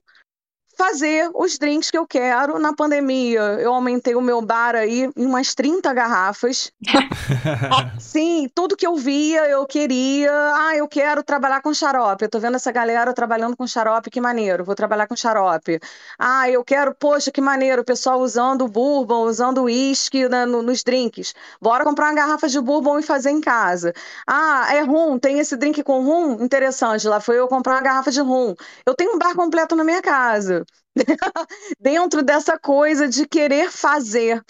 fazer 0.84 1.32
os 1.34 1.58
drinks 1.58 1.90
que 1.90 1.98
eu 1.98 2.06
quero 2.06 2.60
na 2.60 2.74
pandemia. 2.74 3.40
Eu 3.40 3.74
aumentei 3.74 4.16
o 4.16 4.22
meu 4.22 4.42
bar 4.42 4.76
aí 4.76 5.10
em 5.16 5.26
umas 5.26 5.56
30 5.56 5.94
garrafas. 5.94 6.74
Sim, 7.98 8.50
tudo 8.54 8.76
que 8.76 8.86
eu 8.86 8.98
via, 8.98 9.48
eu 9.48 9.66
queria. 9.66 10.30
Ah, 10.56 10.76
eu 10.76 10.86
quero 10.86 11.24
trabalhar 11.24 11.62
com 11.62 11.74
xarope. 11.74 12.26
Eu 12.26 12.30
tô 12.30 12.38
vendo 12.38 12.56
essa 12.56 12.70
galera 12.70 13.14
trabalhando 13.14 13.56
com 13.56 13.66
xarope, 13.66 14.10
que 14.10 14.20
maneiro. 14.20 14.66
Vou 14.66 14.76
trabalhar 14.76 15.08
com 15.08 15.16
xarope. 15.16 15.80
Ah, 16.20 16.50
eu 16.50 16.66
quero, 16.66 16.94
poxa, 16.94 17.32
que 17.32 17.40
maneiro, 17.40 17.82
o 17.82 17.86
pessoal 17.86 18.20
usando 18.20 18.68
bourbon, 18.68 19.24
usando 19.24 19.64
uísque 19.64 20.28
né, 20.28 20.46
no, 20.46 20.62
nos 20.62 20.84
drinks. 20.84 21.34
Bora 21.62 21.86
comprar 21.86 22.08
uma 22.08 22.16
garrafa 22.16 22.50
de 22.50 22.60
bourbon 22.60 23.00
e 23.00 23.04
fazer 23.04 23.32
em 23.32 23.40
casa. 23.40 23.94
Ah, 24.28 24.76
é 24.76 24.82
rum, 24.82 25.18
tem 25.18 25.40
esse 25.40 25.56
drink 25.56 25.82
com 25.82 26.04
rum? 26.04 26.44
Interessante, 26.44 27.08
lá 27.08 27.22
foi 27.22 27.40
eu 27.40 27.48
comprar 27.48 27.76
uma 27.76 27.82
garrafa 27.82 28.12
de 28.12 28.20
rum. 28.20 28.54
Eu 28.86 28.94
tenho 28.94 29.16
um 29.16 29.18
bar 29.18 29.34
completo 29.34 29.78
na 29.78 29.84
minha 29.86 30.02
casa. 30.02 30.66
dentro 31.80 32.24
dessa 32.24 32.58
coisa 32.58 33.08
de 33.08 33.28
querer 33.28 33.72
fazer. 33.72 34.44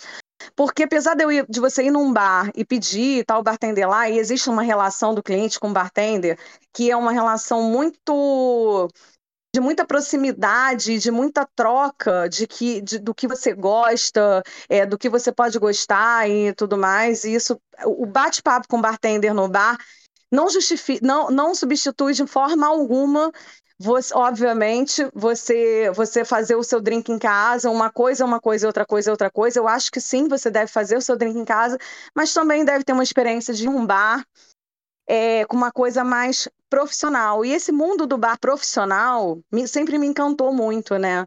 Porque 0.55 0.83
apesar 0.83 1.15
de, 1.15 1.23
ir, 1.31 1.45
de 1.49 1.59
você 1.59 1.83
ir 1.83 1.91
num 1.91 2.11
bar 2.11 2.51
e 2.55 2.65
pedir 2.65 3.23
tal 3.25 3.41
bartender 3.41 3.87
lá, 3.87 4.09
e 4.09 4.17
existe 4.17 4.49
uma 4.49 4.61
relação 4.61 5.13
do 5.13 5.23
cliente 5.23 5.59
com 5.59 5.69
o 5.69 5.73
bartender, 5.73 6.37
que 6.73 6.91
é 6.91 6.97
uma 6.97 7.11
relação 7.11 7.63
muito 7.63 8.89
de 9.55 9.61
muita 9.61 9.85
proximidade, 9.85 10.97
de 10.97 11.11
muita 11.11 11.47
troca 11.55 12.27
de 12.27 12.47
que, 12.47 12.81
de, 12.81 12.97
do 12.97 13.13
que 13.13 13.27
você 13.27 13.53
gosta, 13.53 14.41
é, 14.67 14.83
do 14.83 14.97
que 14.97 15.07
você 15.07 15.31
pode 15.31 15.59
gostar 15.59 16.27
e 16.27 16.53
tudo 16.53 16.75
mais. 16.75 17.23
E 17.23 17.35
isso, 17.35 17.59
o 17.85 18.05
bate-papo 18.05 18.67
com 18.67 18.79
o 18.79 18.81
bartender 18.81 19.33
no 19.33 19.47
bar 19.47 19.77
não 20.31 20.49
justifica, 20.49 21.05
não, 21.05 21.29
não 21.29 21.53
substitui 21.53 22.13
de 22.13 22.25
forma 22.25 22.65
alguma 22.65 23.31
você, 23.83 24.13
obviamente, 24.15 25.05
você 25.13 25.91
você 25.91 26.23
fazer 26.23 26.55
o 26.55 26.63
seu 26.63 26.79
drink 26.81 27.11
em 27.11 27.19
casa, 27.19 27.69
uma 27.69 27.91
coisa 27.91 28.23
é 28.23 28.25
uma 28.25 28.39
coisa, 28.39 28.65
outra 28.65 28.85
coisa 28.85 29.09
é 29.09 29.11
outra 29.11 29.29
coisa. 29.29 29.59
Eu 29.59 29.67
acho 29.67 29.91
que 29.91 29.99
sim, 29.99 30.29
você 30.29 30.49
deve 30.49 30.71
fazer 30.71 30.95
o 30.97 31.01
seu 31.01 31.17
drink 31.17 31.37
em 31.37 31.43
casa, 31.43 31.77
mas 32.15 32.33
também 32.33 32.63
deve 32.63 32.85
ter 32.85 32.93
uma 32.93 33.03
experiência 33.03 33.53
de 33.53 33.67
um 33.67 33.85
bar 33.85 34.25
é, 35.05 35.45
com 35.45 35.57
uma 35.57 35.71
coisa 35.71 36.01
mais 36.01 36.47
profissional. 36.69 37.43
E 37.43 37.51
esse 37.51 37.73
mundo 37.73 38.07
do 38.07 38.17
bar 38.17 38.39
profissional 38.39 39.39
me, 39.51 39.67
sempre 39.67 39.97
me 39.97 40.07
encantou 40.07 40.53
muito, 40.53 40.97
né? 40.97 41.25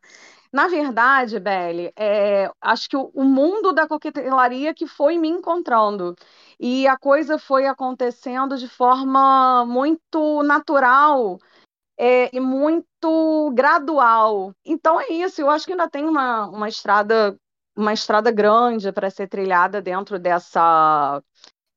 Na 0.50 0.68
verdade, 0.68 1.38
Belle, 1.38 1.92
é, 1.94 2.50
acho 2.62 2.88
que 2.88 2.96
o, 2.96 3.10
o 3.12 3.24
mundo 3.24 3.74
da 3.74 3.86
coquetelaria 3.86 4.72
que 4.72 4.86
foi 4.86 5.18
me 5.18 5.28
encontrando. 5.28 6.14
E 6.58 6.86
a 6.88 6.96
coisa 6.96 7.38
foi 7.38 7.66
acontecendo 7.66 8.56
de 8.56 8.66
forma 8.66 9.66
muito 9.66 10.42
natural 10.42 11.38
é, 11.98 12.34
e 12.34 12.40
muito 12.40 13.52
gradual. 13.54 14.52
Então 14.64 15.00
é 15.00 15.08
isso, 15.12 15.40
eu 15.40 15.50
acho 15.50 15.66
que 15.66 15.72
ainda 15.72 15.88
tem 15.88 16.04
uma, 16.04 16.46
uma 16.48 16.68
estrada 16.68 17.36
uma 17.76 17.92
estrada 17.92 18.30
grande 18.30 18.90
para 18.90 19.10
ser 19.10 19.28
trilhada 19.28 19.82
dentro 19.82 20.18
dessa 20.18 21.22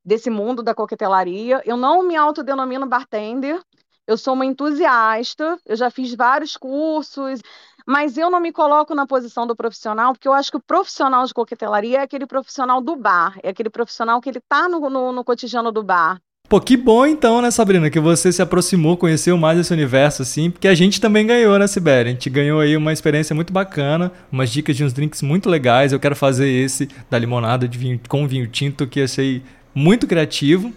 desse 0.04 0.30
mundo 0.30 0.64
da 0.64 0.74
coquetelaria. 0.74 1.62
Eu 1.66 1.78
não 1.78 2.04
me 2.04 2.16
autodenomino 2.16 2.88
bartender, 2.88 3.62
eu 4.08 4.18
sou 4.18 4.34
uma 4.34 4.46
entusiasta, 4.46 5.60
eu 5.66 5.76
já 5.76 5.92
fiz 5.92 6.16
vários 6.16 6.58
cursos, 6.58 7.42
mas 7.86 8.18
eu 8.18 8.30
não 8.32 8.40
me 8.40 8.52
coloco 8.52 8.96
na 8.96 9.06
posição 9.06 9.46
do 9.46 9.56
profissional, 9.56 10.14
porque 10.14 10.28
eu 10.28 10.34
acho 10.34 10.50
que 10.52 10.58
o 10.58 10.62
profissional 10.62 11.26
de 11.26 11.34
coquetelaria 11.34 12.00
é 12.00 12.02
aquele 12.02 12.26
profissional 12.26 12.82
do 12.82 12.96
bar, 12.96 13.38
é 13.44 13.50
aquele 13.50 13.70
profissional 13.70 14.20
que 14.20 14.30
ele 14.30 14.40
está 14.40 14.68
no, 14.68 14.90
no, 14.90 15.12
no 15.12 15.24
cotidiano 15.24 15.72
do 15.72 15.84
bar. 15.84 16.20
Pô, 16.50 16.60
que 16.60 16.76
bom 16.76 17.06
então, 17.06 17.44
né, 17.44 17.52
Sabrina, 17.52 17.92
que 17.92 18.00
você 18.00 18.32
se 18.32 18.42
aproximou, 18.42 18.98
conheceu 18.98 19.38
mais 19.38 19.60
esse 19.60 19.72
universo, 19.72 20.24
assim, 20.24 20.50
porque 20.50 20.68
a 20.68 20.74
gente 20.74 21.00
também 21.00 21.28
ganhou, 21.28 21.60
né, 21.60 21.68
Sibéria? 21.68 22.10
A 22.10 22.14
gente 22.14 22.28
ganhou 22.28 22.60
aí 22.60 22.76
uma 22.76 22.92
experiência 22.92 23.36
muito 23.36 23.54
bacana, 23.54 24.12
umas 24.32 24.50
dicas 24.50 24.76
de 24.76 24.84
uns 24.84 24.92
drinks 24.92 25.22
muito 25.22 25.48
legais. 25.48 25.94
Eu 25.94 26.00
quero 26.00 26.16
fazer 26.16 26.50
esse 26.50 26.90
da 27.08 27.20
limonada 27.20 27.68
de 27.68 27.78
vinho, 27.78 28.00
com 28.10 28.28
vinho 28.28 28.48
tinto, 28.48 28.88
que 28.88 29.00
achei 29.00 29.44
muito 29.76 30.08
criativo. 30.08 30.74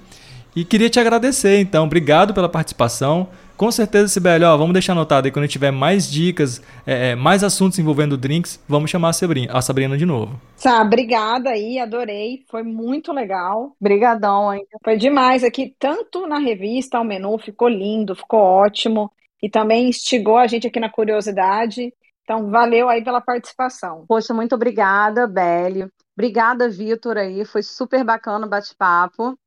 E 0.54 0.62
queria 0.62 0.90
te 0.90 1.00
agradecer, 1.00 1.58
então. 1.58 1.86
Obrigado 1.86 2.34
pela 2.34 2.50
participação. 2.50 3.28
Com 3.62 3.70
certeza, 3.70 4.08
Sibeli, 4.08 4.44
ó, 4.44 4.56
vamos 4.56 4.72
deixar 4.72 4.90
anotado 4.90 5.28
aí 5.28 5.30
quando 5.30 5.46
tiver 5.46 5.70
mais 5.70 6.10
dicas, 6.10 6.60
é, 6.84 7.10
é, 7.10 7.14
mais 7.14 7.44
assuntos 7.44 7.78
envolvendo 7.78 8.18
drinks, 8.18 8.60
vamos 8.68 8.90
chamar 8.90 9.10
a 9.10 9.12
Sabrina, 9.12 9.56
a 9.56 9.62
Sabrina 9.62 9.96
de 9.96 10.04
novo. 10.04 10.34
Tá, 10.60 10.82
obrigada 10.82 11.50
aí, 11.50 11.78
adorei, 11.78 12.44
foi 12.50 12.64
muito 12.64 13.12
legal. 13.12 13.76
Obrigadão, 13.80 14.52
hein? 14.52 14.66
Foi 14.82 14.96
demais 14.96 15.44
aqui, 15.44 15.76
tanto 15.78 16.26
na 16.26 16.40
revista, 16.40 16.98
o 16.98 17.04
menu 17.04 17.38
ficou 17.38 17.68
lindo, 17.68 18.16
ficou 18.16 18.40
ótimo, 18.40 19.12
e 19.40 19.48
também 19.48 19.90
instigou 19.90 20.38
a 20.38 20.48
gente 20.48 20.66
aqui 20.66 20.80
na 20.80 20.90
curiosidade. 20.90 21.94
Então, 22.24 22.50
valeu 22.50 22.88
aí 22.88 23.04
pela 23.04 23.20
participação. 23.20 24.04
Poxa, 24.08 24.34
muito 24.34 24.56
obrigada, 24.56 25.28
Beli. 25.28 25.86
Obrigada, 26.16 26.68
Vitor, 26.68 27.16
aí. 27.16 27.44
Foi 27.44 27.62
super 27.62 28.02
bacana 28.02 28.44
o 28.44 28.50
bate-papo. 28.50 29.38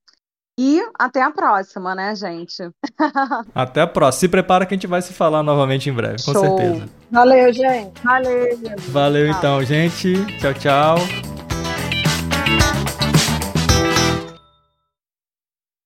E 0.58 0.82
até 0.98 1.22
a 1.22 1.32
próxima, 1.32 1.94
né, 1.94 2.16
gente? 2.16 2.64
até 3.54 3.82
a 3.82 3.88
próxima. 3.88 4.20
Se 4.20 4.30
prepara 4.30 4.66
que 4.66 4.74
a 4.74 4.78
gente 4.78 4.88
vai 4.88 5.02
se 5.02 5.14
falar 5.14 5.44
novamente 5.44 5.90
em 5.90 5.94
breve, 5.94 6.24
com 6.24 6.32
Show. 6.32 6.42
certeza. 6.42 6.90
Valeu, 7.12 7.52
gente. 7.52 8.02
Valeu. 8.02 8.60
Valeu, 8.90 9.28
tchau. 9.28 9.38
então, 9.38 9.64
gente. 9.64 10.14
Tchau, 10.40 10.54
tchau. 10.54 11.35